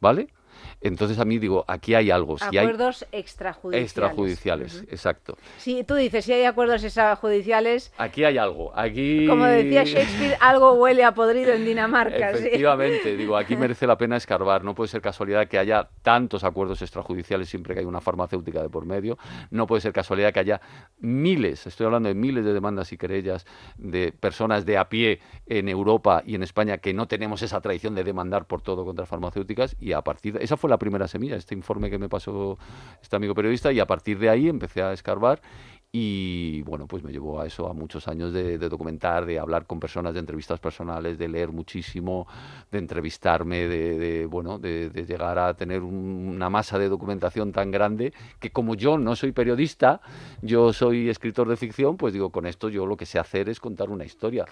¿vale? 0.00 0.28
Entonces 0.86 1.18
a 1.18 1.24
mí 1.24 1.38
digo, 1.38 1.64
aquí 1.66 1.94
hay 1.94 2.10
algo. 2.10 2.38
Si 2.38 2.58
acuerdos 2.58 3.06
extrajudiciales. 3.12 3.86
Extrajudiciales, 3.86 4.84
exacto. 4.88 5.36
Sí, 5.58 5.84
tú 5.84 5.94
dices, 5.94 6.24
si 6.24 6.32
hay 6.32 6.44
acuerdos 6.44 6.84
extrajudiciales... 6.84 7.92
Aquí 7.98 8.24
hay 8.24 8.38
algo. 8.38 8.72
Aquí... 8.76 9.26
Como 9.26 9.44
decía 9.46 9.84
Shakespeare, 9.84 10.36
algo 10.40 10.72
huele 10.74 11.04
a 11.04 11.12
podrido 11.14 11.52
en 11.52 11.64
Dinamarca. 11.64 12.30
Efectivamente, 12.30 13.16
digo, 13.16 13.36
aquí 13.36 13.56
merece 13.56 13.86
la 13.86 13.98
pena 13.98 14.16
escarbar. 14.16 14.64
No 14.64 14.74
puede 14.74 14.88
ser 14.88 15.00
casualidad 15.00 15.48
que 15.48 15.58
haya 15.58 15.88
tantos 16.02 16.44
acuerdos 16.44 16.82
extrajudiciales 16.82 17.48
siempre 17.48 17.74
que 17.74 17.80
hay 17.80 17.86
una 17.86 18.00
farmacéutica 18.00 18.62
de 18.62 18.68
por 18.68 18.86
medio. 18.86 19.18
No 19.50 19.66
puede 19.66 19.80
ser 19.80 19.92
casualidad 19.92 20.32
que 20.32 20.40
haya 20.40 20.60
miles, 20.98 21.66
estoy 21.66 21.86
hablando 21.86 22.08
de 22.08 22.14
miles 22.14 22.44
de 22.44 22.52
demandas 22.52 22.92
y 22.92 22.96
querellas 22.96 23.46
de 23.76 24.12
personas 24.12 24.64
de 24.66 24.78
a 24.78 24.88
pie 24.88 25.20
en 25.46 25.68
Europa 25.68 26.22
y 26.24 26.34
en 26.34 26.42
España 26.42 26.78
que 26.78 26.94
no 26.94 27.06
tenemos 27.08 27.42
esa 27.42 27.60
tradición 27.60 27.94
de 27.94 28.04
demandar 28.04 28.46
por 28.46 28.62
todo 28.62 28.84
contra 28.84 29.06
farmacéuticas 29.06 29.76
y 29.80 29.92
a 29.92 30.02
partir 30.02 30.34
de... 30.34 30.44
Esa 30.44 30.56
fue 30.56 30.70
la 30.70 30.75
primera 30.78 31.08
semilla, 31.08 31.36
este 31.36 31.54
informe 31.54 31.90
que 31.90 31.98
me 31.98 32.08
pasó 32.08 32.58
este 33.02 33.16
amigo 33.16 33.34
periodista, 33.34 33.72
y 33.72 33.80
a 33.80 33.86
partir 33.86 34.18
de 34.18 34.28
ahí 34.28 34.48
empecé 34.48 34.82
a 34.82 34.92
escarbar 34.92 35.40
y 35.98 36.60
bueno, 36.62 36.86
pues 36.86 37.02
me 37.02 37.10
llevó 37.10 37.40
a 37.40 37.46
eso, 37.46 37.68
a 37.68 37.72
muchos 37.72 38.06
años 38.06 38.30
de, 38.30 38.58
documentar, 38.58 39.24
de 39.24 39.38
hablar 39.38 39.64
con 39.64 39.80
personas, 39.80 40.12
de 40.12 40.20
entrevistas 40.20 40.60
personales, 40.60 41.16
de 41.16 41.26
leer 41.26 41.52
muchísimo, 41.52 42.26
de 42.70 42.78
entrevistarme, 42.78 43.66
de, 43.66 44.26
bueno, 44.26 44.58
de, 44.58 44.90
llegar 44.90 45.38
a 45.38 45.54
tener 45.54 45.82
una 45.82 46.50
masa 46.50 46.78
de 46.78 46.90
documentación 46.90 47.50
tan 47.50 47.70
grande 47.70 48.12
que 48.40 48.50
como 48.50 48.74
yo 48.74 48.98
no 48.98 49.16
soy 49.16 49.32
periodista, 49.32 50.02
yo 50.42 50.74
soy 50.74 51.08
escritor 51.08 51.48
de 51.48 51.56
ficción, 51.56 51.96
pues 51.96 52.12
digo, 52.12 52.30
con 52.30 52.44
esto 52.44 52.68
yo 52.68 52.84
lo 52.84 52.98
que 52.98 53.06
sé 53.06 53.18
hacer 53.18 53.48
es 53.48 53.58
contar 53.58 53.88
una 53.88 54.04
historia. 54.04 54.44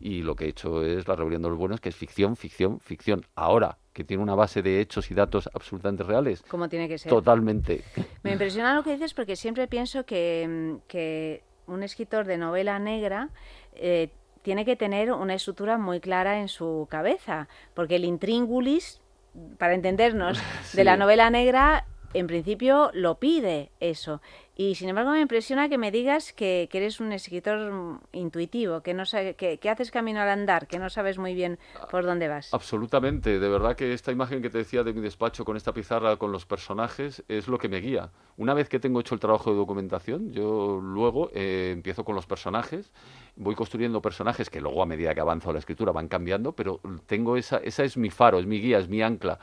Y 0.00 0.22
lo 0.22 0.34
que 0.36 0.44
he 0.44 0.48
hecho 0.48 0.84
es 0.84 1.08
La 1.08 1.16
Rebelión 1.16 1.40
de 1.40 1.48
los 1.48 1.56
Buenos, 1.56 1.80
que 1.80 1.88
es 1.88 1.96
ficción, 1.96 2.36
ficción, 2.36 2.78
ficción. 2.78 3.24
Ahora, 3.34 3.78
que 3.92 4.04
tiene 4.04 4.22
una 4.22 4.34
base 4.34 4.62
de 4.62 4.80
hechos 4.80 5.10
y 5.10 5.14
datos 5.14 5.48
absolutamente 5.52 6.02
reales. 6.02 6.42
Como 6.42 6.68
tiene 6.68 6.88
que 6.88 6.98
ser. 6.98 7.10
Totalmente. 7.10 7.82
Me 8.22 8.32
impresiona 8.32 8.74
lo 8.74 8.82
que 8.82 8.92
dices 8.92 9.14
porque 9.14 9.36
siempre 9.36 9.66
pienso 9.66 10.04
que, 10.04 10.80
mm, 10.86 11.72
un 11.72 11.82
escritor 11.82 12.26
de 12.26 12.36
novela 12.36 12.78
negra 12.78 13.28
eh, 13.74 14.10
tiene 14.42 14.64
que 14.64 14.76
tener 14.76 15.12
una 15.12 15.34
estructura 15.34 15.78
muy 15.78 16.00
clara 16.00 16.40
en 16.40 16.48
su 16.48 16.86
cabeza, 16.90 17.48
porque 17.74 17.96
el 17.96 18.04
intríngulis, 18.04 19.00
para 19.58 19.74
entendernos, 19.74 20.40
de 20.72 20.84
la 20.84 20.96
novela 20.96 21.30
negra 21.30 21.86
en 22.14 22.26
principio 22.26 22.90
lo 22.94 23.18
pide 23.18 23.70
eso. 23.80 24.20
Y 24.56 24.74
sin 24.74 24.90
embargo 24.90 25.12
me 25.12 25.22
impresiona 25.22 25.70
que 25.70 25.78
me 25.78 25.90
digas 25.90 26.34
que, 26.34 26.68
eres 26.70 27.00
un 27.00 27.12
escritor 27.12 27.98
intuitivo, 28.12 28.82
que 28.82 28.92
no 28.92 29.06
sabe, 29.06 29.34
que, 29.34 29.70
haces 29.70 29.90
camino 29.90 30.20
al 30.20 30.28
andar, 30.28 30.66
que 30.66 30.78
no 30.78 30.90
sabes 30.90 31.16
muy 31.16 31.34
bien 31.34 31.58
por 31.90 32.04
dónde 32.04 32.28
vas. 32.28 32.52
Absolutamente, 32.52 33.38
de 33.38 33.48
verdad 33.48 33.74
que 33.74 33.94
esta 33.94 34.12
imagen 34.12 34.42
que 34.42 34.50
te 34.50 34.58
decía 34.58 34.82
de 34.82 34.92
mi 34.92 35.00
despacho 35.00 35.46
con 35.46 35.56
esta 35.56 35.72
pizarra 35.72 36.16
con 36.16 36.30
los 36.30 36.44
personajes 36.44 37.24
es 37.28 37.48
lo 37.48 37.56
que 37.56 37.70
me 37.70 37.80
guía. 37.80 38.10
Una 38.36 38.52
vez 38.52 38.68
que 38.68 38.78
tengo 38.78 39.00
hecho 39.00 39.14
el 39.14 39.20
trabajo 39.20 39.50
de 39.50 39.56
documentación, 39.56 40.30
yo 40.30 40.78
luego 40.82 41.30
eh, 41.32 41.70
empiezo 41.72 42.04
con 42.04 42.14
los 42.14 42.26
personajes, 42.26 42.92
voy 43.36 43.54
construyendo 43.54 44.02
personajes 44.02 44.50
que 44.50 44.60
luego 44.60 44.82
a 44.82 44.86
medida 44.86 45.14
que 45.14 45.20
avanzo 45.20 45.54
la 45.54 45.58
escritura 45.58 45.92
van 45.92 46.08
cambiando, 46.08 46.52
pero 46.52 46.80
tengo 47.06 47.38
esa, 47.38 47.58
esa 47.58 47.84
es 47.84 47.96
mi 47.96 48.10
faro, 48.10 48.38
es 48.38 48.46
mi 48.46 48.60
guía, 48.60 48.78
es 48.78 48.88
mi 48.88 49.00
ancla 49.00 49.38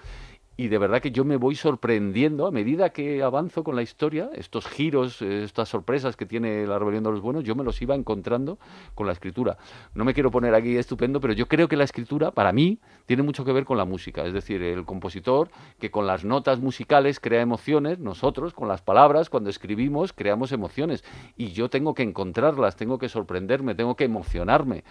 y 0.57 0.69
de 0.69 0.79
verdad 0.79 1.01
que 1.01 1.11
yo 1.11 1.23
me 1.23 1.37
voy 1.37 1.55
sorprendiendo 1.55 2.47
a 2.47 2.51
medida 2.51 2.89
que 2.89 3.21
avanzo 3.21 3.63
con 3.63 3.75
la 3.75 3.83
historia, 3.83 4.31
estos 4.33 4.65
giros, 4.67 5.21
estas 5.21 5.69
sorpresas 5.69 6.17
que 6.17 6.25
tiene 6.25 6.65
la 6.65 6.79
rebelión 6.79 7.03
de 7.03 7.11
los 7.11 7.21
buenos, 7.21 7.43
yo 7.43 7.55
me 7.55 7.63
los 7.63 7.79
iba 7.79 7.93
encontrando 7.93 8.57
con 8.95 9.05
la 9.05 9.13
escritura. 9.13 9.57
No 9.93 10.03
me 10.03 10.15
quiero 10.15 10.31
poner 10.31 10.55
aquí 10.55 10.75
estupendo, 10.75 11.21
pero 11.21 11.33
yo 11.33 11.47
creo 11.47 11.67
que 11.67 11.77
la 11.77 11.83
escritura, 11.83 12.31
para 12.31 12.51
mí, 12.51 12.79
tiene 13.05 13.21
mucho 13.21 13.45
que 13.45 13.53
ver 13.53 13.65
con 13.65 13.77
la 13.77 13.85
música. 13.85 14.25
Es 14.25 14.33
decir, 14.33 14.63
el 14.63 14.83
compositor 14.83 15.49
que 15.79 15.91
con 15.91 16.07
las 16.07 16.25
notas 16.25 16.59
musicales 16.59 17.19
crea 17.19 17.41
emociones, 17.41 17.99
nosotros 17.99 18.55
con 18.55 18.67
las 18.67 18.81
palabras, 18.81 19.29
cuando 19.29 19.51
escribimos, 19.51 20.11
creamos 20.11 20.51
emociones. 20.51 21.03
Y 21.37 21.49
yo 21.49 21.69
tengo 21.69 21.93
que 21.93 22.01
encontrarlas, 22.01 22.75
tengo 22.75 22.97
que 22.97 23.09
sorprenderme, 23.09 23.75
tengo 23.75 23.95
que 23.95 24.05
emocionarme 24.05 24.83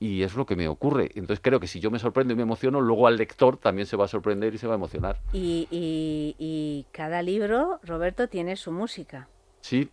y 0.00 0.22
es 0.22 0.34
lo 0.34 0.46
que 0.46 0.56
me 0.56 0.68
ocurre. 0.68 1.10
Entonces 1.14 1.40
creo 1.42 1.60
que 1.60 1.66
si 1.66 1.80
yo 1.80 1.90
me 1.90 1.98
sorprendo 1.98 2.32
y 2.32 2.36
me 2.36 2.42
emociono, 2.42 2.80
luego 2.80 3.06
al 3.06 3.16
lector 3.16 3.56
también 3.56 3.86
se 3.86 3.96
va 3.96 4.04
a 4.04 4.08
sorprender 4.08 4.54
y 4.54 4.58
se 4.58 4.66
va 4.66 4.74
a 4.74 4.76
emocionar. 4.76 5.20
Y, 5.32 5.66
y, 5.70 6.36
y 6.38 6.86
cada 6.92 7.22
libro, 7.22 7.80
Roberto, 7.82 8.28
tiene 8.28 8.56
su 8.56 8.72
música. 8.72 9.28
Sí, 9.60 9.90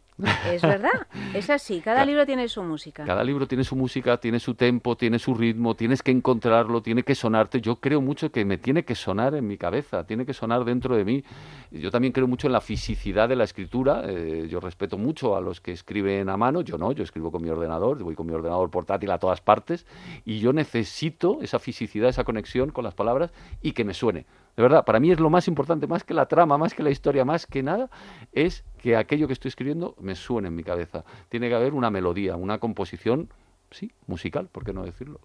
es 0.50 0.62
verdad, 0.62 1.08
es 1.34 1.50
así, 1.50 1.82
cada 1.82 2.06
libro 2.06 2.26
tiene 2.26 2.48
su 2.48 2.64
música. 2.64 3.04
Cada 3.04 3.24
libro 3.24 3.48
tiene 3.48 3.66
su 3.66 3.76
música, 3.76 4.18
tiene 4.18 4.40
su 4.40 4.56
tempo, 4.56 4.96
tiene 4.96 5.20
su 5.20 5.34
ritmo, 5.34 5.76
tienes 5.76 6.02
que 6.02 6.12
encontrarlo, 6.12 6.82
tiene 6.82 7.04
que 7.04 7.16
sonarte. 7.16 7.60
Yo 7.60 7.78
creo 7.78 8.00
mucho 8.00 8.32
que 8.32 8.46
me 8.46 8.58
tiene 8.58 8.86
que 8.86 8.96
sonar 8.96 9.36
en 9.36 9.46
mi 9.46 9.58
cabeza, 9.58 10.06
tiene 10.06 10.26
que 10.26 10.34
sonar 10.34 10.64
dentro 10.64 10.96
de 10.96 11.04
mí. 11.04 11.24
Yo 11.70 11.92
también 11.92 12.14
creo 12.14 12.28
mucho 12.28 12.48
en 12.48 12.54
la 12.54 12.62
fisicidad 12.62 13.28
de 13.28 13.36
la 13.36 13.44
escritura, 13.44 14.04
eh, 14.06 14.48
yo 14.50 14.62
respeto 14.62 14.98
mucho 14.98 15.36
a 15.36 15.42
los 15.42 15.60
que 15.60 15.74
escriben 15.74 16.30
a 16.30 16.38
mano, 16.38 16.62
yo 16.62 16.78
no, 16.78 16.94
yo 16.94 17.04
escribo 17.04 17.32
con 17.32 17.42
mi 17.42 17.50
ordenador, 17.50 18.02
voy 18.02 18.16
con 18.16 18.26
mi 18.26 18.34
ordenador 18.34 18.70
portátil 18.70 19.12
a 19.12 19.20
todas 19.20 19.42
partes 19.42 19.86
y 20.24 20.40
yo 20.40 20.54
necesito 20.54 21.40
esa 21.42 21.60
fisicidad, 21.60 22.10
esa 22.10 22.24
conexión 22.24 22.72
con 22.72 22.86
las 22.86 22.94
palabras 22.94 23.32
y 23.62 23.74
que 23.74 23.84
me 23.84 23.94
suene. 23.94 24.26
De 24.56 24.64
verdad, 24.64 24.86
para 24.86 25.00
mí 25.00 25.12
es 25.12 25.20
lo 25.20 25.30
más 25.30 25.48
importante, 25.48 25.86
más 25.86 26.04
que 26.04 26.14
la 26.14 26.28
trama, 26.28 26.58
más 26.58 26.74
que 26.74 26.82
la 26.82 26.90
historia, 26.90 27.26
más 27.26 27.46
que 27.46 27.62
nada, 27.62 27.90
es 28.32 28.64
que 28.78 28.96
aquello 28.96 29.28
que 29.28 29.34
estoy 29.34 29.50
escribiendo 29.50 29.96
me 30.00 30.16
suene 30.16 30.48
en 30.48 30.56
mi 30.56 30.64
cabeza. 30.64 31.04
Tiene 31.30 31.50
que 31.50 31.56
haber 31.56 31.74
una 31.74 31.92
melodía, 31.92 32.38
una 32.38 32.58
composición, 32.58 33.30
sí, 33.72 33.92
musical, 34.08 34.48
¿por 34.50 34.64
qué 34.64 34.72
no 34.72 34.86
decirlo? 34.86 35.20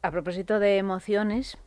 A 0.00 0.12
propósito 0.12 0.60
de 0.60 0.76
emociones, 0.76 1.58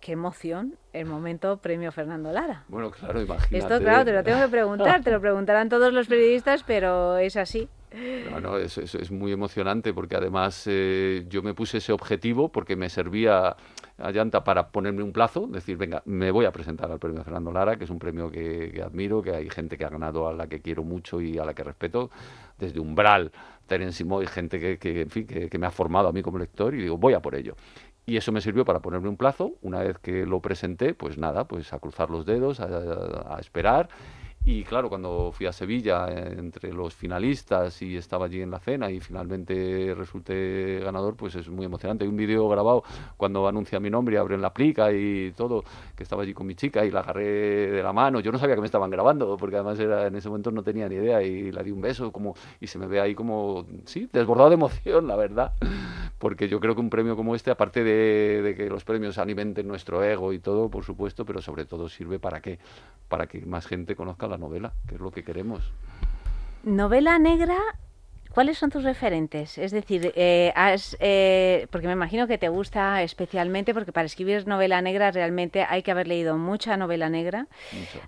qué 0.00 0.12
emoción 0.12 0.76
el 0.92 1.06
momento 1.06 1.56
premio 1.56 1.90
Fernando 1.90 2.30
Lara. 2.30 2.64
Bueno, 2.68 2.92
claro, 2.92 3.20
imagínate. 3.20 3.58
Esto, 3.58 3.80
claro, 3.80 4.04
te 4.04 4.12
lo 4.12 4.22
tengo 4.22 4.40
que 4.40 4.48
preguntar, 4.48 5.02
te 5.02 5.10
lo 5.10 5.20
preguntarán 5.20 5.68
todos 5.68 5.92
los 5.92 6.06
periodistas, 6.06 6.62
pero 6.62 7.16
es 7.16 7.36
así. 7.36 7.68
No, 8.30 8.40
no, 8.40 8.56
es, 8.56 8.78
es, 8.78 9.10
muy 9.10 9.32
emocionante 9.32 9.92
porque 9.92 10.16
además 10.16 10.64
eh, 10.66 11.26
yo 11.28 11.42
me 11.42 11.54
puse 11.54 11.78
ese 11.78 11.92
objetivo 11.92 12.50
porque 12.50 12.74
me 12.74 12.88
servía 12.88 13.56
a 14.02 14.10
Llanta 14.10 14.44
para 14.44 14.68
ponerme 14.68 15.02
un 15.02 15.12
plazo, 15.12 15.46
decir, 15.46 15.76
venga, 15.76 16.02
me 16.04 16.30
voy 16.30 16.44
a 16.44 16.52
presentar 16.52 16.90
al 16.90 16.98
premio 16.98 17.22
Fernando 17.22 17.52
Lara, 17.52 17.76
que 17.76 17.84
es 17.84 17.90
un 17.90 17.98
premio 17.98 18.30
que, 18.30 18.82
admiro, 18.84 19.22
que 19.22 19.30
hay 19.30 19.48
gente 19.48 19.78
que 19.78 19.84
ha 19.84 19.88
ganado 19.88 20.28
a 20.28 20.32
la 20.32 20.48
que 20.48 20.60
quiero 20.60 20.82
mucho 20.82 21.20
y 21.20 21.38
a 21.38 21.44
la 21.44 21.54
que 21.54 21.62
respeto, 21.62 22.10
desde 22.58 22.80
Umbral, 22.80 23.32
Terence 23.66 24.04
Moy, 24.04 24.26
gente 24.26 24.58
que, 24.58 24.78
que, 24.78 25.02
en 25.02 25.10
fin, 25.10 25.26
que, 25.26 25.58
me 25.58 25.66
ha 25.66 25.70
formado 25.70 26.08
a 26.08 26.12
mí 26.12 26.22
como 26.22 26.38
lector 26.38 26.74
y 26.74 26.82
digo, 26.82 26.98
voy 26.98 27.14
a 27.14 27.20
por 27.20 27.34
ello. 27.34 27.54
Y 28.04 28.16
eso 28.16 28.32
me 28.32 28.40
sirvió 28.40 28.64
para 28.64 28.80
ponerme 28.80 29.08
un 29.08 29.16
plazo. 29.16 29.52
Una 29.62 29.78
vez 29.80 29.98
que 29.98 30.26
lo 30.26 30.40
presenté, 30.40 30.92
pues 30.92 31.18
nada, 31.18 31.46
pues 31.46 31.72
a 31.72 31.78
cruzar 31.78 32.10
los 32.10 32.26
dedos, 32.26 32.58
a 32.58 33.36
esperar 33.38 33.88
y 34.44 34.64
claro, 34.64 34.88
cuando 34.88 35.30
fui 35.32 35.46
a 35.46 35.52
Sevilla 35.52 36.08
eh, 36.08 36.34
entre 36.36 36.72
los 36.72 36.94
finalistas 36.94 37.80
y 37.80 37.96
estaba 37.96 38.26
allí 38.26 38.42
en 38.42 38.50
la 38.50 38.58
cena 38.58 38.90
y 38.90 38.98
finalmente 38.98 39.94
resulté 39.96 40.80
ganador, 40.80 41.14
pues 41.14 41.36
es 41.36 41.48
muy 41.48 41.64
emocionante. 41.64 42.04
Hay 42.04 42.10
un 42.10 42.16
vídeo 42.16 42.48
grabado 42.48 42.82
cuando 43.16 43.46
anuncia 43.46 43.78
mi 43.78 43.88
nombre 43.88 44.16
y 44.16 44.18
abren 44.18 44.42
la 44.42 44.52
plica 44.52 44.92
y 44.92 45.32
todo, 45.36 45.62
que 45.94 46.02
estaba 46.02 46.22
allí 46.22 46.34
con 46.34 46.48
mi 46.48 46.56
chica 46.56 46.84
y 46.84 46.90
la 46.90 47.00
agarré 47.00 47.70
de 47.70 47.82
la 47.84 47.92
mano. 47.92 48.18
Yo 48.18 48.32
no 48.32 48.38
sabía 48.38 48.56
que 48.56 48.60
me 48.60 48.66
estaban 48.66 48.90
grabando, 48.90 49.36
porque 49.36 49.56
además 49.56 49.78
era, 49.78 50.08
en 50.08 50.16
ese 50.16 50.28
momento 50.28 50.50
no 50.50 50.64
tenía 50.64 50.88
ni 50.88 50.96
idea 50.96 51.22
y 51.22 51.52
la 51.52 51.62
di 51.62 51.70
un 51.70 51.80
beso 51.80 52.10
como, 52.10 52.34
y 52.60 52.66
se 52.66 52.80
me 52.80 52.88
ve 52.88 53.00
ahí 53.00 53.14
como, 53.14 53.64
sí, 53.84 54.08
desbordado 54.12 54.50
de 54.50 54.54
emoción, 54.54 55.06
la 55.06 55.14
verdad. 55.14 55.52
Porque 56.18 56.48
yo 56.48 56.60
creo 56.60 56.74
que 56.74 56.80
un 56.80 56.90
premio 56.90 57.16
como 57.16 57.34
este, 57.34 57.50
aparte 57.50 57.82
de, 57.82 58.54
que 58.56 58.68
los 58.68 58.84
premios 58.84 59.18
alimenten 59.18 59.66
nuestro 59.66 60.02
ego 60.04 60.32
y 60.32 60.38
todo, 60.38 60.68
por 60.68 60.84
supuesto, 60.84 61.24
pero 61.24 61.42
sobre 61.42 61.64
todo 61.64 61.88
sirve 61.88 62.18
para 62.18 62.40
que, 62.40 62.58
para 63.08 63.26
que 63.26 63.44
más 63.44 63.66
gente 63.66 63.96
conozca 63.96 64.28
la 64.32 64.38
novela, 64.38 64.72
que 64.88 64.96
es 64.96 65.00
lo 65.00 65.10
que 65.10 65.24
queremos. 65.24 65.72
Novela 66.64 67.18
negra 67.18 67.56
¿cuáles 68.32 68.58
son 68.58 68.70
tus 68.70 68.82
referentes? 68.82 69.58
Es 69.58 69.70
decir, 69.70 70.12
eh, 70.16 70.52
has, 70.56 70.96
eh, 71.00 71.66
porque 71.70 71.86
me 71.86 71.92
imagino 71.92 72.26
que 72.26 72.38
te 72.38 72.48
gusta 72.48 73.02
especialmente, 73.02 73.74
porque 73.74 73.92
para 73.92 74.06
escribir 74.06 74.46
novela 74.46 74.80
negra 74.82 75.10
realmente 75.10 75.64
hay 75.68 75.82
que 75.82 75.90
haber 75.90 76.08
leído 76.08 76.38
mucha 76.38 76.76
novela 76.76 77.08
negra, 77.08 77.46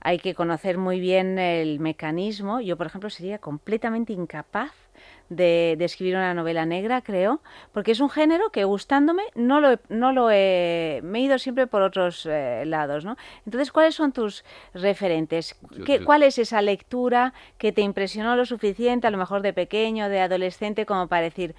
hay 0.00 0.18
que 0.18 0.34
conocer 0.34 0.78
muy 0.78 0.98
bien 1.00 1.38
el 1.38 1.78
mecanismo. 1.78 2.60
Yo, 2.60 2.76
por 2.76 2.86
ejemplo, 2.86 3.10
sería 3.10 3.38
completamente 3.38 4.12
incapaz 4.12 4.72
de, 5.28 5.76
escribir 5.80 6.16
una 6.16 6.34
novela 6.34 6.66
negra, 6.66 7.02
creo, 7.02 7.40
porque 7.72 7.92
es 7.92 8.00
un 8.00 8.10
género 8.10 8.50
que 8.50 8.64
gustándome 8.64 9.22
no 9.34 9.60
lo, 9.60 9.78
no 9.88 10.12
lo 10.12 10.30
he, 10.30 11.00
me 11.02 11.18
he 11.18 11.22
ido 11.22 11.38
siempre 11.38 11.66
por 11.66 11.82
otros 11.82 12.26
eh, 12.26 12.64
lados, 12.66 13.04
¿no? 13.04 13.16
Entonces, 13.46 13.72
¿cuáles 13.72 13.94
son 13.94 14.12
tus 14.12 14.44
referentes? 14.72 15.56
¿Qué, 15.84 16.04
¿Cuál 16.04 16.22
es 16.22 16.38
esa 16.38 16.62
lectura 16.62 17.34
que 17.58 17.72
te 17.72 17.82
impresionó 17.82 18.36
lo 18.36 18.44
suficiente, 18.44 19.06
a 19.06 19.10
lo 19.10 19.18
mejor 19.18 19.42
de 19.42 19.52
pequeño, 19.52 20.08
de 20.08 20.20
adolescente, 20.20 20.86
como 20.86 21.08
para 21.08 21.22
decir, 21.22 21.54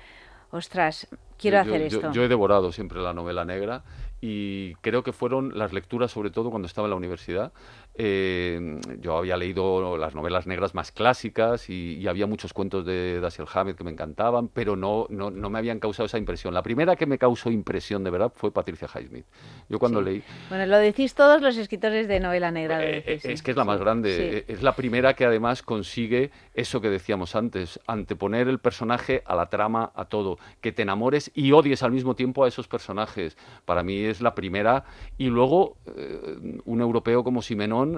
ostras, 0.51 1.07
quiero 1.37 1.59
hacer 1.59 1.81
esto? 1.81 2.11
yo 2.11 2.23
he 2.23 2.27
devorado 2.27 2.71
siempre 2.71 3.01
la 3.01 3.13
novela 3.13 3.45
negra 3.45 3.83
y 4.21 4.75
creo 4.75 5.03
que 5.03 5.13
fueron 5.13 5.57
las 5.57 5.73
lecturas, 5.73 6.11
sobre 6.11 6.31
todo 6.31 6.49
cuando 6.49 6.67
estaba 6.67 6.87
en 6.87 6.91
la 6.91 6.95
universidad. 6.95 7.51
Eh, 7.97 8.79
yo 8.99 9.17
había 9.17 9.37
leído 9.37 9.97
las 9.97 10.15
novelas 10.15 10.47
negras 10.47 10.75
más 10.75 10.91
clásicas 10.91 11.69
y, 11.69 12.05
había 12.07 12.27
muchos 12.27 12.53
cuentos 12.53 12.85
de 12.85 13.19
Dashiell 13.19 13.47
Hammett 13.51 13.77
que 13.77 13.83
me 13.83 13.91
encantaban, 13.91 14.47
pero 14.49 14.75
no, 14.75 15.07
no, 15.09 15.31
no, 15.31 15.49
me 15.49 15.59
habían 15.59 15.79
causado 15.79 16.05
esa 16.05 16.17
impresión. 16.17 16.53
La 16.53 16.61
primera 16.61 16.95
que 16.95 17.05
me 17.05 17.17
causó 17.17 17.49
impresión 17.49 18.03
de 18.03 18.11
verdad 18.11 18.31
fue 18.35 18.51
Patricia 18.51 18.87
Highsmith. 18.93 19.25
Yo 19.69 19.79
cuando 19.79 20.01
leí... 20.01 20.21
Bueno, 20.49 20.65
lo 20.65 20.77
decís 20.77 21.15
todos 21.15 21.41
los 21.41 21.57
escritores 21.57 22.07
de 22.07 22.19
novela 22.19 22.51
negra. 22.51 22.83
Eh, 22.83 23.03
eh, 23.05 23.19
es 23.23 23.41
que 23.41 23.51
es 23.51 23.57
la 23.57 23.63
más 23.63 23.79
grande. 23.79 24.45
Es 24.47 24.61
la 24.61 24.75
primera 24.75 25.13
que 25.13 25.25
además 25.25 25.63
consigue 25.63 26.31
eso 26.53 26.81
que 26.81 26.89
decíamos 26.89 27.35
antes, 27.35 27.79
anteponer 27.87 28.47
el 28.47 28.59
personaje 28.59 29.23
a 29.25 29.35
la 29.35 29.49
trama, 29.49 29.91
a 29.95 30.05
todo, 30.05 30.37
que 30.61 30.71
te 30.71 30.81
enamores 30.81 31.31
y 31.33 31.51
odies 31.53 31.81
al 31.83 31.91
mismo 31.91 32.15
tiempo 32.15 32.43
a 32.43 32.47
esos 32.47 32.67
personajes. 32.67 33.37
Para 33.65 33.83
mí 33.83 34.03
es 34.03 34.21
la 34.21 34.35
primera. 34.35 34.83
Y 35.17 35.27
luego 35.27 35.77
eh, 35.85 36.59
un 36.65 36.81
europeo 36.81 37.23
como 37.23 37.41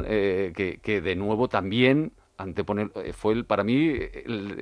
Eh, 0.07 0.79
que, 0.83 1.01
de 1.01 1.15
nuevo 1.15 1.47
también 1.47 2.11
anteponer 2.37 2.91
eh, 2.95 3.13
fue 3.13 3.33
el, 3.33 3.45
para 3.45 3.63
mí 3.63 3.95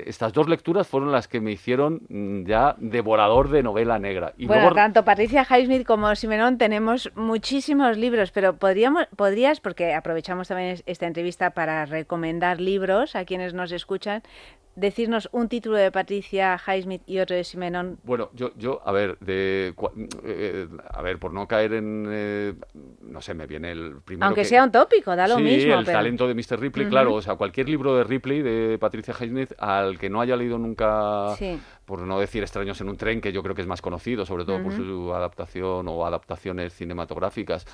estas 0.06 0.32
dos 0.32 0.48
lecturas 0.48 0.88
fueron 0.88 1.12
las 1.12 1.28
que 1.28 1.42
me 1.42 1.52
hicieron 1.52 2.04
mm, 2.08 2.46
ya 2.46 2.76
devorador 2.80 3.50
de 3.50 3.64
novela 3.64 4.00
negra. 4.00 4.34
Y 4.38 4.46
bueno 4.46 4.74
tanto 4.74 5.04
Patricia 5.04 5.46
Highsmith 5.50 5.86
como 5.86 6.16
Simenón 6.16 6.58
tenemos 6.58 7.12
muchísimos 7.16 7.98
libros 7.98 8.32
pero 8.32 8.56
podríamos 8.56 9.08
podrías 9.18 9.60
porque 9.60 9.94
aprovechamos 9.94 10.48
también 10.48 10.78
esta 10.86 11.06
entrevista 11.06 11.50
para 11.50 11.86
recomendar 11.86 12.62
libros 12.62 13.16
a 13.18 13.26
quienes 13.26 13.54
nos 13.54 13.74
escuchan 13.74 14.24
decirnos 14.76 15.30
un 15.32 15.50
título 15.50 15.78
de 15.78 15.92
Patricia 15.92 16.60
Highsmith 16.66 17.02
y 17.06 17.20
otro 17.20 17.36
de 17.36 17.44
Simenon? 17.44 17.98
Bueno, 18.04 18.30
yo, 18.34 18.52
yo 18.58 18.82
a 18.86 18.92
ver, 18.92 19.18
de, 19.20 19.74
eh, 20.24 20.68
a 20.92 21.02
ver, 21.02 21.18
por 21.20 21.34
no 21.34 21.48
caer 21.48 21.74
en, 21.74 22.06
eh, 22.10 22.54
no 23.02 23.22
sé, 23.22 23.34
me 23.34 23.48
viene 23.48 23.72
el 23.72 24.02
primero. 24.04 24.28
Aunque 24.28 24.46
sea 24.46 24.64
un 24.64 24.72
tópico, 24.72 25.16
da 25.16 25.28
lo 25.28 25.40
mismo. 25.40 25.74
el 25.76 25.86
talento 25.86 26.28
de 26.28 26.34
Mr. 26.34 26.60
Ripley, 26.60 26.88
claro, 26.88 27.14
o 27.14 27.22
sea, 27.22 27.36
cualquier 27.36 27.70
libro 27.70 27.96
de 27.96 28.04
Ripley 28.04 28.42
de 28.42 28.78
Patricia 28.80 29.14
Highsmith 29.20 29.54
al 29.58 29.98
que 29.98 30.10
no 30.10 30.22
haya 30.22 30.36
leído 30.36 30.58
nunca. 30.58 31.36
Por 31.86 32.02
no 32.02 32.20
decir 32.20 32.44
Extraños 32.44 32.82
en 32.82 32.90
un 32.90 32.98
tren, 32.98 33.22
que 33.22 33.32
yo 33.32 33.44
creo 33.44 33.56
que 33.56 33.62
es 33.62 33.68
más 33.68 33.82
conocido, 33.82 34.26
sobre 34.26 34.46
todo 34.46 34.62
por 34.62 34.74
su 34.74 35.14
adaptación 35.14 35.88
o 35.88 36.06
adaptaciones 36.06 36.74
cinematográficas. 36.74 37.66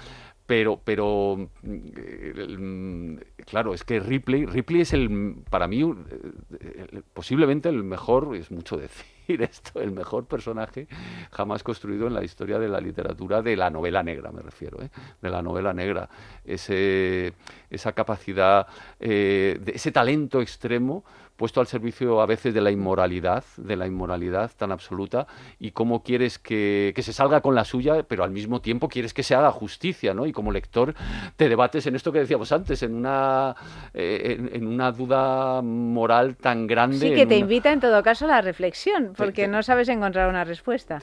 Pero, 0.45 0.81
pero 0.83 1.49
mm, 1.63 3.15
claro, 3.45 3.73
es 3.73 3.83
que 3.83 3.99
Ripley, 3.99 4.45
Ripley 4.45 4.81
es 4.81 4.93
el, 4.93 5.35
para 5.49 5.67
mí, 5.67 5.81
eh, 5.81 7.01
posiblemente 7.13 7.69
el 7.69 7.83
mejor, 7.83 8.35
es 8.35 8.51
mucho 8.51 8.75
decir 9.27 9.41
esto, 9.41 9.79
el 9.79 9.91
mejor 9.91 10.25
personaje 10.25 10.87
jamás 11.31 11.63
construido 11.63 12.07
en 12.07 12.13
la 12.13 12.23
historia 12.23 12.59
de 12.59 12.67
la 12.67 12.81
literatura, 12.81 13.41
de 13.41 13.55
la 13.55 13.69
novela 13.69 14.03
negra, 14.03 14.31
me 14.31 14.41
refiero, 14.41 14.81
¿eh? 14.81 14.89
de 15.21 15.29
la 15.29 15.41
novela 15.41 15.73
negra. 15.73 16.09
Ese, 16.43 17.33
esa 17.69 17.93
capacidad, 17.93 18.67
eh, 18.99 19.57
de 19.61 19.71
ese 19.73 19.91
talento 19.91 20.41
extremo 20.41 21.05
puesto 21.41 21.59
al 21.59 21.65
servicio 21.65 22.21
a 22.21 22.27
veces 22.27 22.53
de 22.53 22.61
la 22.61 22.69
inmoralidad, 22.69 23.43
de 23.57 23.75
la 23.75 23.87
inmoralidad 23.87 24.51
tan 24.55 24.71
absoluta, 24.71 25.25
y 25.59 25.71
cómo 25.71 26.03
quieres 26.03 26.37
que, 26.37 26.93
se 26.95 27.13
salga 27.13 27.41
con 27.41 27.55
la 27.55 27.65
suya, 27.65 28.03
pero 28.03 28.23
al 28.23 28.29
mismo 28.29 28.61
tiempo 28.61 28.87
quieres 28.87 29.11
que 29.11 29.23
se 29.23 29.33
haga 29.33 29.51
justicia, 29.51 30.13
¿no? 30.13 30.27
Y 30.27 30.33
como 30.33 30.51
lector 30.51 30.93
te 31.37 31.49
debates 31.49 31.87
en 31.87 31.95
esto 31.95 32.11
que 32.11 32.19
decíamos 32.19 32.51
antes, 32.51 32.83
en 32.83 32.93
una, 32.93 33.55
eh, 33.91 34.49
en, 34.53 34.67
una 34.67 34.91
duda 34.91 35.63
moral 35.63 36.35
tan 36.35 36.67
grande. 36.67 36.99
Sí, 36.99 37.15
que 37.15 37.25
te 37.25 37.37
invita 37.37 37.73
en 37.73 37.79
todo 37.79 38.03
caso 38.03 38.25
a 38.25 38.27
la 38.27 38.41
reflexión, 38.41 39.13
porque 39.17 39.47
no 39.47 39.63
sabes 39.63 39.89
encontrar 39.89 40.29
una 40.29 40.43
respuesta. 40.43 40.99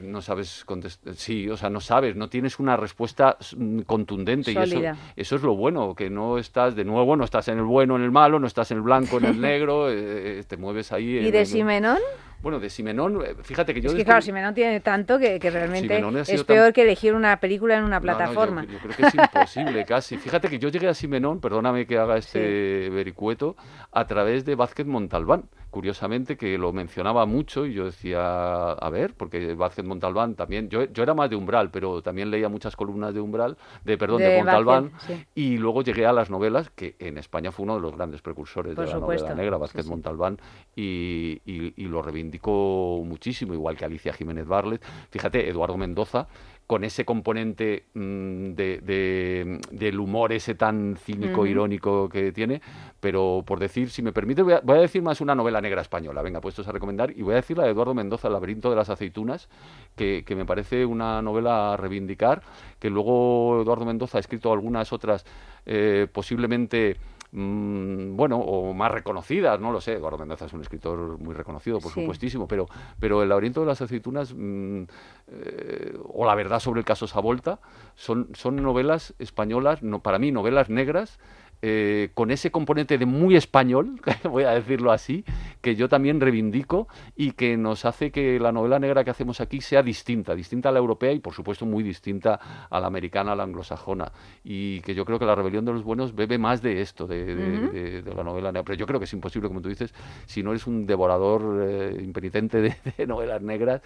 no 0.00 0.22
sabes 0.22 0.64
contestar, 0.64 1.14
sí, 1.14 1.50
o 1.50 1.58
sea, 1.58 1.68
no 1.68 1.82
sabes, 1.82 2.16
no 2.16 2.30
tienes 2.30 2.58
una 2.58 2.78
respuesta 2.78 3.36
contundente, 3.84 4.50
y 4.52 4.56
eso, 4.56 4.80
eso 5.14 5.36
es 5.36 5.42
lo 5.42 5.54
bueno, 5.54 5.94
que 5.94 6.08
no 6.08 6.38
estás, 6.38 6.74
de 6.74 6.86
nuevo, 6.86 7.16
no 7.16 7.24
estás 7.24 7.48
en 7.48 7.58
el 7.58 7.64
bueno, 7.64 7.96
en 7.96 8.02
el 8.02 8.12
malo, 8.12 8.40
no 8.40 8.46
estás 8.46 8.70
en 8.70 8.78
el 8.78 8.82
blanco, 8.82 9.18
en 9.18 9.26
el 9.26 9.38
negro, 9.38 9.73
eh, 9.88 10.40
eh, 10.40 10.44
te 10.46 10.56
mueves 10.56 10.92
ahí. 10.92 11.18
¿Y 11.18 11.30
de 11.30 11.44
Simenón? 11.46 11.98
Bueno, 12.42 12.60
de 12.60 12.68
Simenón, 12.68 13.22
eh, 13.24 13.34
fíjate 13.42 13.72
que 13.72 13.80
yo... 13.80 13.88
Es 13.88 13.94
que 13.96 14.04
claro, 14.04 14.20
Simenón 14.20 14.52
tiene 14.52 14.80
tanto 14.80 15.18
que, 15.18 15.38
realmente 15.38 16.02
es 16.28 16.44
peor 16.44 16.74
que 16.74 16.82
elegir 16.82 17.14
una 17.14 17.40
película 17.40 17.78
en 17.78 17.84
una 17.84 18.02
plataforma. 18.02 18.66
yo, 18.66 18.78
creo 18.80 18.94
que 18.94 19.06
es 19.06 19.14
imposible 19.14 19.84
casi. 19.88 20.18
Fíjate 20.18 20.50
que 20.50 20.58
yo 20.58 20.68
llegué 20.68 20.88
a 20.88 20.94
Simenón, 20.94 21.40
perdóname 21.40 21.86
que 21.86 21.96
haga 21.96 22.18
este 22.18 22.90
vericueto, 22.90 23.56
a 23.90 24.06
través 24.06 24.44
de 24.44 24.56
Vázquez 24.56 24.86
Montalbán 24.86 25.44
curiosamente, 25.74 26.36
que 26.36 26.56
lo 26.56 26.72
mencionaba 26.72 27.26
mucho 27.26 27.66
y 27.66 27.74
yo 27.74 27.86
decía, 27.86 28.70
a 28.70 28.90
ver, 28.90 29.14
porque 29.14 29.54
Vázquez 29.54 29.84
Montalbán 29.84 30.36
también, 30.36 30.68
yo, 30.68 30.84
yo 30.84 31.02
era 31.02 31.14
más 31.14 31.28
de 31.28 31.34
Umbral, 31.34 31.72
pero 31.72 32.00
también 32.00 32.30
leía 32.30 32.48
muchas 32.48 32.76
columnas 32.76 33.12
de 33.12 33.20
Umbral, 33.20 33.56
de 33.82 33.98
perdón, 33.98 34.20
de, 34.22 34.36
Montalbán, 34.36 34.92
y 35.34 35.58
luego 35.58 35.82
llegué 35.82 36.06
a 36.06 36.12
las 36.12 36.30
novelas, 36.30 36.70
que 36.70 36.94
en 37.00 37.18
España 37.18 37.50
fue 37.50 37.64
uno 37.64 37.74
de 37.74 37.80
los 37.80 37.96
grandes 37.96 38.22
precursores 38.22 38.76
de 38.76 38.86
la 38.86 39.00
novela 39.00 39.34
negra, 39.34 39.56
Vázquez 39.56 39.88
Montalbán, 39.88 40.38
y, 40.76 41.42
y, 41.44 41.88
lo 41.88 42.02
reivindicó 42.02 43.02
muchísimo, 43.04 43.52
igual 43.52 43.76
que 43.76 43.84
Alicia 43.84 44.12
Jiménez 44.12 44.46
Barlet. 44.46 44.80
Fíjate, 45.10 45.48
Eduardo 45.48 45.76
Mendoza, 45.76 46.28
con 46.66 46.84
ese 46.84 47.04
componente 47.04 47.84
mm, 47.94 48.52
de, 48.52 49.60
del 49.70 50.00
humor 50.00 50.32
ese 50.32 50.54
tan 50.54 50.96
cínico, 50.96 51.46
irónico 51.46 52.08
que 52.08 52.32
tiene, 52.32 52.62
pero 53.00 53.42
por 53.46 53.58
decir, 53.58 53.90
si 53.90 54.02
me 54.02 54.12
permite, 54.12 54.42
voy 54.42 54.54
a, 54.54 54.80
decir 54.80 55.02
más 55.02 55.20
una 55.20 55.34
novela 55.34 55.60
negra 55.60 55.82
española, 55.82 56.22
venga, 56.22 56.40
puestos 56.40 56.66
a 56.68 56.72
recomendar, 56.72 57.10
y 57.10 57.22
voy 57.22 57.34
a 57.34 57.36
decir 57.36 57.58
la 57.58 57.64
de 57.64 57.70
Eduardo 57.70 57.94
Mendoza, 57.94 58.28
El 58.28 58.34
laberinto 58.34 58.70
de 58.70 58.76
las 58.76 58.88
aceitunas, 58.88 59.48
que, 59.94 60.24
que 60.24 60.34
me 60.34 60.46
parece 60.46 60.86
una 60.86 61.20
novela 61.20 61.74
a 61.74 61.76
reivindicar, 61.76 62.42
que 62.78 62.88
luego 62.88 63.60
Eduardo 63.62 63.84
Mendoza 63.84 64.18
ha 64.18 64.20
escrito 64.20 64.52
algunas 64.52 64.92
otras 64.92 65.26
eh, 65.66 66.06
posiblemente 66.12 66.96
Mm, 67.36 68.16
bueno, 68.16 68.38
o 68.38 68.72
más 68.74 68.92
reconocidas, 68.92 69.58
no 69.58 69.72
lo 69.72 69.80
sé. 69.80 69.94
Eduardo 69.94 70.18
Mendoza 70.18 70.44
es 70.44 70.52
un 70.52 70.60
escritor 70.60 71.18
muy 71.18 71.34
reconocido, 71.34 71.80
por 71.80 71.90
supuestísimo, 71.90 72.46
pero, 72.46 72.68
pero 73.00 73.24
El 73.24 73.28
laberinto 73.28 73.60
de 73.60 73.66
las 73.66 73.82
aceitunas 73.82 74.32
mm, 74.32 74.84
eh, 75.26 75.98
o 76.04 76.24
La 76.26 76.36
verdad 76.36 76.60
sobre 76.60 76.78
el 76.78 76.84
caso 76.84 77.08
Savolta 77.08 77.58
son, 77.96 78.28
son 78.34 78.62
novelas 78.62 79.14
españolas, 79.18 79.82
no, 79.82 80.00
para 80.00 80.20
mí 80.20 80.30
novelas 80.30 80.70
negras, 80.70 81.18
eh, 81.62 82.10
con 82.14 82.30
ese 82.30 82.50
componente 82.50 82.98
de 82.98 83.06
muy 83.06 83.36
español, 83.36 84.00
voy 84.24 84.44
a 84.44 84.50
decirlo 84.50 84.92
así, 84.92 85.24
que 85.60 85.76
yo 85.76 85.88
también 85.88 86.20
reivindico 86.20 86.88
y 87.16 87.32
que 87.32 87.56
nos 87.56 87.84
hace 87.84 88.10
que 88.10 88.38
la 88.38 88.52
novela 88.52 88.78
negra 88.78 89.02
que 89.04 89.10
hacemos 89.10 89.40
aquí 89.40 89.60
sea 89.60 89.82
distinta, 89.82 90.34
distinta 90.34 90.68
a 90.68 90.72
la 90.72 90.78
europea 90.78 91.12
y 91.12 91.20
por 91.20 91.32
supuesto 91.32 91.64
muy 91.64 91.82
distinta 91.82 92.38
a 92.68 92.80
la 92.80 92.86
americana, 92.86 93.32
a 93.32 93.36
la 93.36 93.44
anglosajona. 93.44 94.12
Y 94.42 94.80
que 94.80 94.94
yo 94.94 95.04
creo 95.04 95.18
que 95.18 95.24
la 95.24 95.34
rebelión 95.34 95.64
de 95.64 95.72
los 95.72 95.84
buenos 95.84 96.14
bebe 96.14 96.38
más 96.38 96.60
de 96.60 96.80
esto, 96.80 97.06
de, 97.06 98.02
la 98.14 98.22
novela 98.22 98.52
negra. 98.52 98.64
Pero 98.64 98.78
yo 98.78 98.86
creo 98.86 99.00
que 99.00 99.04
es 99.04 99.12
imposible, 99.12 99.48
como 99.48 99.62
tú 99.62 99.68
dices, 99.68 99.94
si 100.26 100.42
no 100.42 100.50
eres 100.50 100.66
un 100.66 100.86
devorador 100.86 101.62
eh, 101.66 101.96
impenitente 102.02 102.60
de, 102.60 102.76
novelas 103.06 103.42
negras, 103.42 103.82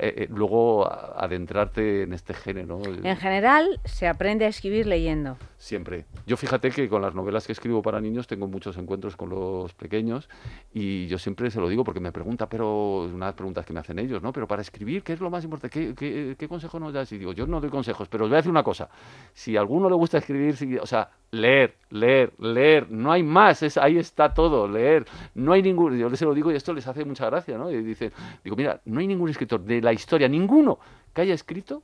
eh, 0.00 0.28
luego 0.30 0.90
adentrarte 0.90 2.02
en 2.02 2.12
este 2.12 2.34
género. 2.34 2.80
En 3.02 3.16
general, 3.16 3.80
se 3.84 4.08
aprende 4.08 4.44
a 4.44 4.48
escribir 4.48 4.86
leyendo. 4.86 5.36
Siempre. 5.58 6.06
Yo 6.24 6.36
fíjate 6.36 6.70
que 6.70 6.88
con 6.88 7.02
las 7.02 7.16
novelas 7.16 7.44
que 7.44 7.52
escribo 7.52 7.82
para 7.82 8.00
niños 8.00 8.28
tengo 8.28 8.46
muchos 8.46 8.76
encuentros 8.76 9.16
con 9.16 9.28
los 9.28 9.74
pequeños 9.74 10.28
y 10.72 11.08
yo 11.08 11.18
siempre 11.18 11.50
se 11.50 11.60
lo 11.60 11.68
digo 11.68 11.82
porque 11.82 11.98
me 11.98 12.12
pregunta, 12.12 12.48
pero 12.48 13.02
unas 13.02 13.34
preguntas 13.34 13.66
que 13.66 13.72
me 13.72 13.80
hacen 13.80 13.98
ellos, 13.98 14.22
¿no? 14.22 14.32
Pero 14.32 14.46
para 14.46 14.62
escribir, 14.62 15.02
¿qué 15.02 15.14
es 15.14 15.20
lo 15.20 15.30
más 15.30 15.42
importante? 15.42 15.94
¿Qué, 15.96 16.48
consejo 16.48 16.78
nos 16.78 16.92
das? 16.92 17.10
Y 17.10 17.18
digo, 17.18 17.32
yo 17.32 17.44
no 17.48 17.60
doy 17.60 17.70
consejos, 17.70 18.08
pero 18.08 18.24
os 18.24 18.30
voy 18.30 18.36
a 18.36 18.38
decir 18.38 18.52
una 18.52 18.62
cosa. 18.62 18.88
Si 19.34 19.56
a 19.56 19.60
alguno 19.60 19.88
le 19.88 19.96
gusta 19.96 20.18
escribir, 20.18 20.78
o 20.80 20.86
sea, 20.86 21.10
leer, 21.32 21.74
leer, 21.90 22.34
leer, 22.38 22.88
no 22.88 23.10
hay 23.10 23.24
más, 23.24 23.64
es, 23.64 23.76
ahí 23.78 23.98
está 23.98 24.32
todo, 24.32 24.68
leer. 24.68 25.06
No 25.34 25.54
hay 25.54 25.62
ningún, 25.62 25.98
yo 25.98 26.08
les 26.08 26.22
lo 26.22 26.34
digo 26.34 26.52
y 26.52 26.54
esto 26.54 26.72
les 26.72 26.86
hace 26.86 27.04
mucha 27.04 27.26
gracia, 27.26 27.58
¿no? 27.58 27.68
Y 27.68 27.82
dicen, 27.82 28.12
digo, 28.44 28.54
mira, 28.54 28.80
no 28.84 29.00
hay 29.00 29.08
ningún 29.08 29.28
escritor 29.28 29.60
de 29.64 29.82
la 29.82 29.92
historia, 29.92 30.28
ninguno, 30.28 30.78
que 31.12 31.22
haya 31.22 31.34
escrito 31.34 31.82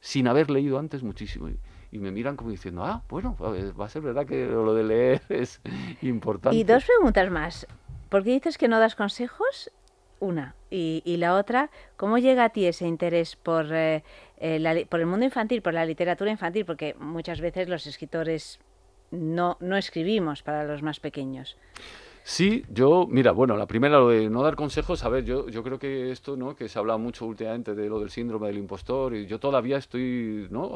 sin 0.00 0.26
haber 0.26 0.48
leído 0.48 0.78
antes 0.78 1.02
muchísimo 1.02 1.50
y 1.92 1.98
me 1.98 2.10
miran 2.10 2.36
como 2.36 2.50
diciendo, 2.50 2.84
ah, 2.84 3.02
bueno, 3.08 3.36
va 3.38 3.86
a 3.86 3.88
ser 3.88 4.02
verdad 4.02 4.26
que 4.26 4.46
lo 4.46 4.74
de 4.74 4.84
leer 4.84 5.22
es 5.28 5.60
importante. 6.02 6.56
Y 6.56 6.64
dos 6.64 6.84
preguntas 6.84 7.30
más. 7.30 7.66
¿Por 8.08 8.24
qué 8.24 8.30
dices 8.30 8.58
que 8.58 8.68
no 8.68 8.80
das 8.80 8.94
consejos 8.96 9.70
una. 10.20 10.54
Y, 10.70 11.02
y, 11.04 11.16
la 11.16 11.34
otra, 11.34 11.70
¿cómo 11.96 12.18
llega 12.18 12.44
a 12.44 12.48
ti 12.50 12.66
ese 12.66 12.86
interés 12.86 13.34
por, 13.34 13.72
eh, 13.72 14.04
eh, 14.38 14.86
por 14.88 15.00
el 15.00 15.06
mundo 15.06 15.24
infantil, 15.24 15.62
por 15.62 15.74
la 15.74 15.84
literatura 15.84 16.30
infantil? 16.30 16.64
Porque 16.64 16.94
muchas 16.98 17.40
veces 17.40 17.68
los 17.68 17.86
escritores 17.86 18.60
no, 19.10 19.56
no 19.60 19.76
escribimos 19.76 20.42
para 20.42 20.64
los 20.64 20.82
más 20.82 21.00
pequeños. 21.00 21.56
Sí, 22.30 22.64
yo, 22.68 23.08
mira, 23.10 23.32
bueno, 23.32 23.56
la 23.56 23.66
primera, 23.66 23.98
lo 23.98 24.10
de 24.10 24.30
no 24.30 24.44
dar 24.44 24.54
consejos, 24.54 25.04
a 25.04 25.08
ver, 25.08 25.24
yo, 25.24 25.48
yo 25.48 25.64
creo 25.64 25.80
que 25.80 26.12
esto, 26.12 26.36
¿no? 26.36 26.54
Que 26.54 26.68
se 26.68 26.78
habla 26.78 26.96
mucho 26.96 27.26
últimamente 27.26 27.74
de 27.74 27.88
lo 27.88 27.98
del 27.98 28.08
síndrome 28.08 28.46
del 28.46 28.58
impostor 28.58 29.16
y 29.16 29.26
yo 29.26 29.40
todavía 29.40 29.78
estoy, 29.78 30.46
¿no? 30.48 30.70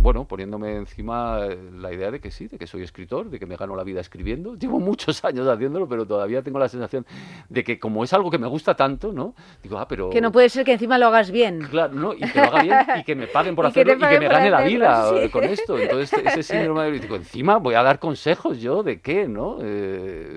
bueno, 0.00 0.26
poniéndome 0.26 0.76
encima 0.76 1.40
la 1.76 1.92
idea 1.92 2.12
de 2.12 2.20
que 2.20 2.30
sí, 2.30 2.46
de 2.46 2.56
que 2.56 2.68
soy 2.68 2.82
escritor, 2.82 3.28
de 3.30 3.40
que 3.40 3.46
me 3.46 3.56
gano 3.56 3.74
la 3.74 3.82
vida 3.82 4.00
escribiendo. 4.00 4.54
Llevo 4.54 4.78
muchos 4.78 5.24
años 5.24 5.48
haciéndolo, 5.48 5.88
pero 5.88 6.06
todavía 6.06 6.40
tengo 6.40 6.60
la 6.60 6.68
sensación 6.68 7.04
de 7.48 7.64
que 7.64 7.80
como 7.80 8.04
es 8.04 8.12
algo 8.12 8.30
que 8.30 8.38
me 8.38 8.46
gusta 8.46 8.76
tanto, 8.76 9.12
¿no? 9.12 9.34
Digo, 9.60 9.76
ah, 9.76 9.88
pero... 9.88 10.08
Que 10.10 10.20
no 10.20 10.30
puede 10.30 10.50
ser 10.50 10.64
que 10.64 10.74
encima 10.74 10.98
lo 10.98 11.08
hagas 11.08 11.32
bien. 11.32 11.66
Claro, 11.68 11.94
¿no? 11.94 12.14
Y 12.14 12.20
que 12.20 12.38
lo 12.38 12.44
haga 12.44 12.62
bien 12.62 12.76
y 13.00 13.02
que 13.02 13.16
me 13.16 13.26
paguen 13.26 13.56
por 13.56 13.66
hacerlo 13.66 13.94
y 13.96 13.98
que 13.98 14.20
me 14.20 14.28
gane 14.28 14.50
la 14.50 14.62
vida 14.62 15.10
con 15.32 15.42
esto. 15.42 15.76
Entonces, 15.76 16.12
ese 16.24 16.42
síndrome 16.44 16.84
del 16.84 17.00
digo, 17.00 17.16
encima 17.16 17.56
voy 17.56 17.74
a 17.74 17.82
dar 17.82 17.98
consejos 17.98 18.60
yo 18.60 18.84
de 18.84 19.00
qué, 19.00 19.26
¿no? 19.26 19.58
Eh, 19.60 19.79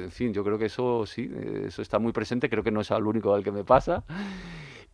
en 0.04 0.12
fin, 0.12 0.34
yo 0.34 0.44
creo 0.44 0.58
que 0.58 0.66
eso 0.66 1.06
sí, 1.06 1.32
eso 1.66 1.82
está 1.82 2.00
muy 2.00 2.12
presente, 2.12 2.50
creo 2.50 2.64
que 2.64 2.72
no 2.72 2.82
es 2.82 2.92
al 2.92 3.06
único 3.06 3.34
al 3.34 3.44
que 3.44 3.52
me 3.52 3.64
pasa. 3.64 4.04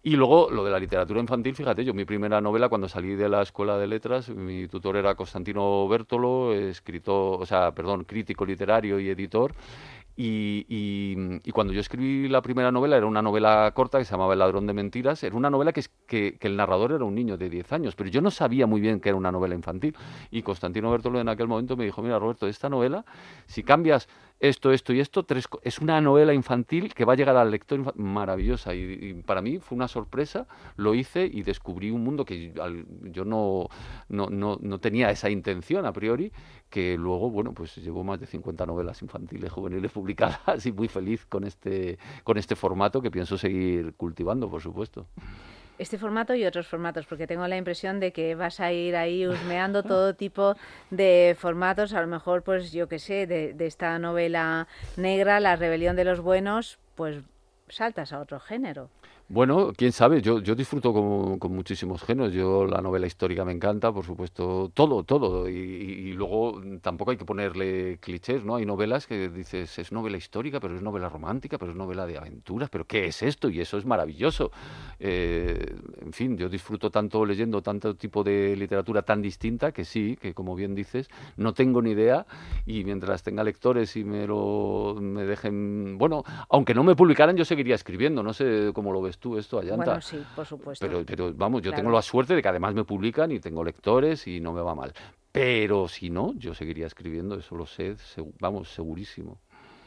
Y 0.02 0.16
luego 0.16 0.50
lo 0.50 0.64
de 0.64 0.72
la 0.72 0.80
literatura 0.80 1.20
infantil, 1.20 1.54
fíjate, 1.56 1.84
yo 1.84 1.94
mi 1.94 2.06
primera 2.06 2.40
novela 2.40 2.70
cuando 2.70 2.88
salí 2.88 3.16
de 3.16 3.28
la 3.28 3.42
escuela 3.42 3.78
de 3.78 3.86
letras, 3.86 4.30
mi 4.30 4.66
tutor 4.68 4.96
era 4.96 5.16
Constantino 5.16 5.88
Bertolo, 5.90 6.54
escritor, 6.54 7.42
o 7.42 7.46
sea, 7.46 7.74
perdón, 7.74 8.06
crítico 8.06 8.46
literario 8.46 8.98
y 9.00 9.10
editor, 9.10 9.54
y, 10.22 10.66
y, 10.68 11.52
cuando 11.54 11.72
yo 11.72 11.80
escribí 11.80 12.28
la 12.28 12.42
primera 12.42 12.74
novela, 12.74 12.98
era 12.98 13.06
una 13.06 13.22
novela 13.22 13.72
corta 13.74 14.00
que 14.00 14.04
se 14.04 14.12
llamaba 14.12 14.34
El 14.34 14.40
ladrón 14.40 14.68
de 14.68 14.74
mentiras, 14.74 15.24
era 15.24 15.34
una 15.34 15.50
novela 15.50 15.72
que, 15.72 15.82
que, 16.08 16.38
que, 16.38 16.48
el 16.48 16.58
narrador 16.58 16.92
era 16.92 17.06
un 17.06 17.16
niño 17.16 17.38
de 17.38 17.50
10 17.50 17.72
años, 17.72 17.96
pero 17.96 18.10
yo 18.10 18.20
no 18.20 18.30
sabía 18.30 18.68
muy 18.68 18.82
bien 18.82 19.00
que 19.00 19.08
era 19.08 19.18
una 19.18 19.32
novela 19.32 19.56
infantil. 19.56 19.96
Y 20.30 20.42
Constantino 20.42 20.92
Bertolo 20.92 21.22
en 21.22 21.30
aquel 21.30 21.48
momento 21.48 21.78
me 21.78 21.86
dijo, 21.86 22.02
mira 22.02 22.20
Roberto, 22.20 22.48
esta 22.48 22.68
novela, 22.68 23.06
si 23.46 23.64
cambias 23.64 24.10
esto, 24.40 24.72
esto 24.72 24.94
y 24.94 25.00
esto, 25.00 25.24
tres, 25.24 25.48
es 25.64 25.80
una 25.80 26.00
novela 26.02 26.34
infantil 26.34 26.94
que 26.94 27.06
va 27.06 27.14
a 27.14 27.16
llegar 27.16 27.36
al 27.36 27.52
lector 27.52 27.98
maravillosa. 27.98 28.74
Y, 28.74 29.22
para 29.26 29.42
mí 29.42 29.60
fue 29.60 29.76
una 29.76 29.88
sorpresa, 29.88 30.48
lo 30.78 30.96
hice 30.96 31.30
y 31.32 31.44
descubrí 31.44 31.92
un 31.92 32.04
mundo 32.04 32.26
que 32.26 32.54
yo 33.04 33.26
no, 33.26 33.68
no, 34.08 34.28
no, 34.30 34.58
no, 34.62 34.80
tenía 34.80 35.12
esa 35.12 35.30
intención 35.30 35.86
a 35.86 35.94
priori, 35.94 36.32
que 36.70 36.98
luego, 36.98 37.30
bueno, 37.30 37.54
pues 37.54 37.76
llevo 37.78 38.04
más 38.04 38.20
de 38.20 38.26
50 38.26 38.66
novelas 38.66 39.02
infantiles 39.02 39.52
juveniles 39.52 39.92
publicadas 39.92 40.66
y 40.66 40.72
muy 40.72 40.88
feliz 40.88 41.26
con 41.26 41.44
este, 41.44 41.98
con 42.24 42.38
este 42.38 42.56
formato 42.56 43.02
que 43.02 43.12
pienso 43.12 43.38
seguir 43.38 43.94
cultivando, 43.96 44.50
por 44.50 44.62
supuesto 44.62 45.08
este 45.80 45.98
formato 45.98 46.36
y 46.36 46.46
otros 46.46 46.68
formatos, 46.68 47.06
porque 47.08 47.26
tengo 47.26 47.48
la 47.48 47.58
impresión 47.58 48.00
de 48.00 48.12
que 48.12 48.36
vas 48.36 48.60
a 48.60 48.72
ir 48.72 48.96
ahí 48.96 49.26
husmeando 49.28 49.82
todo 49.82 50.14
tipo 50.14 50.56
de 50.92 51.36
formatos, 51.40 51.94
a 51.94 52.02
lo 52.02 52.08
mejor, 52.08 52.44
pues 52.44 52.72
yo 52.72 52.88
qué 52.88 53.00
sé, 53.00 53.26
de, 53.26 53.54
de 53.54 53.66
esta 53.66 53.98
novela 53.98 54.68
negra, 54.98 55.40
La 55.40 55.56
rebelión 55.56 55.96
de 55.96 56.04
los 56.04 56.20
buenos, 56.20 56.78
pues 56.96 57.18
saltas 57.70 58.14
a 58.14 58.20
otro 58.20 58.40
género. 58.40 58.90
Bueno, 59.32 59.74
quién 59.78 59.92
sabe, 59.92 60.24
yo, 60.24 60.40
yo 60.40 60.56
disfruto 60.56 60.92
con, 60.92 61.38
con, 61.38 61.54
muchísimos 61.54 62.02
géneros. 62.02 62.34
Yo 62.34 62.66
la 62.66 62.82
novela 62.82 63.06
histórica 63.06 63.46
me 63.46 63.52
encanta, 63.52 63.92
por 63.92 64.04
supuesto, 64.04 64.72
todo, 64.74 65.04
todo. 65.04 65.48
Y, 65.48 66.14
luego 66.14 66.60
tampoco 66.82 67.12
hay 67.12 67.18
que 67.18 67.26
ponerle 67.26 68.00
clichés, 68.00 68.44
¿no? 68.44 68.56
Hay 68.56 68.66
novelas 68.66 69.06
que 69.06 69.30
dices, 69.30 69.78
es 69.78 69.92
novela 69.92 70.18
histórica, 70.18 70.60
pero 70.60 70.76
es 70.76 70.82
novela 70.82 71.10
romántica, 71.10 71.60
pero 71.60 71.72
es 71.72 71.78
novela 71.78 72.08
de 72.08 72.18
aventuras, 72.18 72.72
pero 72.72 72.86
¿qué 72.86 73.06
es 73.06 73.22
esto? 73.22 73.50
Y 73.50 73.62
eso 73.62 73.78
es 73.78 73.86
maravilloso. 73.86 74.52
Eh, 75.00 75.76
en 76.02 76.12
fin, 76.12 76.36
yo 76.36 76.50
disfruto 76.50 76.90
tanto 76.90 77.24
leyendo 77.24 77.62
tanto 77.62 77.96
tipo 77.96 78.24
de 78.24 78.56
literatura 78.56 79.04
tan 79.04 79.22
distinta 79.22 79.72
que 79.72 79.86
sí, 79.86 80.18
que 80.20 80.34
como 80.34 80.56
bien 80.56 80.74
dices, 80.74 81.08
no 81.38 81.54
tengo 81.54 81.84
ni 81.84 81.92
idea. 81.92 82.26
Y 82.66 82.84
mientras 82.84 83.22
tenga 83.22 83.44
lectores 83.44 83.96
y 83.96 84.04
me 84.04 84.26
lo 84.26 84.98
me 85.00 85.24
dejen, 85.26 86.00
bueno, 86.00 86.24
aunque 86.50 86.74
no 86.74 86.84
me 86.84 86.96
publicaran, 86.96 87.38
yo 87.38 87.46
seguiría 87.46 87.76
escribiendo, 87.76 88.24
no 88.24 88.34
sé 88.34 88.72
cómo 88.74 88.92
lo 88.92 89.04
ves 89.04 89.19
tú 89.20 89.38
esto, 89.38 89.60
Allanta. 89.60 89.86
Bueno, 89.86 90.02
sí, 90.02 90.24
por 90.36 90.46
supuesto. 90.46 90.86
Pero, 90.86 91.06
pero 91.06 91.34
vamos, 91.34 91.62
yo 91.62 91.74
tengo 91.74 91.92
la 91.92 92.02
suerte 92.02 92.36
de 92.36 92.42
que 92.42 92.48
además 92.48 92.74
me 92.74 92.84
publican 92.84 93.32
y 93.32 93.40
tengo 93.40 93.64
lectores 93.64 94.28
y 94.28 94.40
no 94.40 94.54
me 94.54 94.62
va 94.62 94.76
mal. 94.76 94.94
Pero 95.32 95.88
si 95.88 96.10
no, 96.10 96.34
yo 96.36 96.54
seguiría 96.56 96.88
escribiendo, 96.88 97.36
eso 97.38 97.56
lo 97.56 97.66
sé, 97.66 97.96
vamos, 98.40 98.70
segurísimo. 98.70 99.40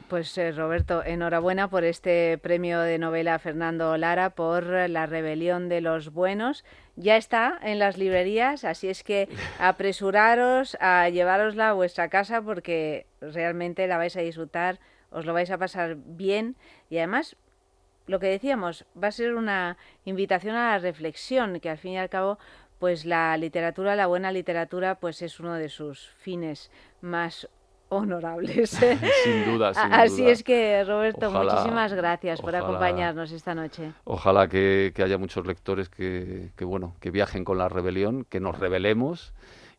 Pues 0.09 0.37
eh, 0.37 0.53
Roberto, 0.53 1.03
enhorabuena 1.03 1.71
por 1.71 1.85
este 1.85 2.37
premio 2.37 2.81
de 2.81 2.99
novela 2.99 3.39
Fernando 3.39 3.97
Lara 3.97 4.31
por 4.31 4.65
La 4.91 5.07
rebelión 5.07 5.71
de 5.71 5.81
los 5.81 6.13
buenos. 6.13 6.65
Ya 6.97 7.17
está 7.17 7.59
en 7.63 7.79
las 7.79 7.97
librerías, 7.97 8.65
así 8.65 8.89
es 8.89 9.05
que 9.05 9.29
apresuraros 9.59 10.77
a 10.81 11.09
llevarosla 11.09 11.71
a 11.71 11.73
vuestra 11.73 12.09
casa 12.09 12.43
porque 12.43 13.07
realmente 13.23 13.87
la 13.87 13.97
vais 13.97 14.15
a 14.17 14.21
disfrutar, 14.21 14.81
os 15.11 15.25
lo 15.25 15.33
vais 15.33 15.51
a 15.51 15.57
pasar 15.57 15.97
bien 15.97 16.57
y 16.91 16.99
además 16.99 17.37
lo 18.07 18.19
que 18.19 18.27
decíamos, 18.27 18.85
va 19.01 19.09
a 19.09 19.13
ser 19.13 19.35
una 19.35 19.77
invitación 20.05 20.57
a 20.57 20.71
la 20.71 20.79
reflexión, 20.79 21.61
que 21.61 21.71
al 21.71 21.79
fin 21.79 21.93
y 21.93 21.99
al 21.99 22.09
cabo, 22.09 22.39
pues 22.79 23.05
la 23.05 23.37
literatura, 23.37 23.97
la 23.97 24.07
buena 24.07 24.33
literatura, 24.33 24.97
pues 24.97 25.23
es 25.23 25.39
uno 25.41 25.55
de 25.55 25.69
sus 25.69 26.09
fines 26.19 26.71
más 27.01 27.49
honorables. 27.89 28.71
sin 29.25 29.45
duda, 29.45 29.71
Así 29.71 30.27
es 30.27 30.43
que, 30.43 30.83
Roberto, 30.85 31.31
muchísimas 31.31 31.93
gracias 31.93 32.41
por 32.41 32.57
acompañarnos 32.57 33.31
esta 33.33 33.55
noche. 33.55 33.93
Ojalá 34.05 34.49
que, 34.49 34.93
haya 35.03 35.19
muchos 35.19 35.47
lectores 35.47 35.89
que, 35.89 36.51
que, 36.57 36.65
bueno, 36.65 36.97
que 37.01 37.11
viajen 37.11 37.45
con 37.45 37.59
la 37.59 37.69
rebelión, 37.69 38.25
que 38.25 38.41
nos 38.41 38.59
rebelemos. 38.59 39.35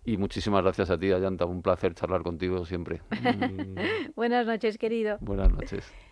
Y 0.06 0.18
muchísimas 0.18 0.64
gracias 0.64 0.90
a 0.90 0.98
ti, 0.98 1.12
Ayanta. 1.12 1.46
Un 1.46 1.62
placer 1.62 1.94
charlar 1.94 2.24
contigo 2.24 2.66
siempre. 2.66 3.02
Buenas 4.16 4.46
noches, 4.46 4.78
querido. 4.78 5.18
Buenas 5.22 5.52
noches. 5.52 5.94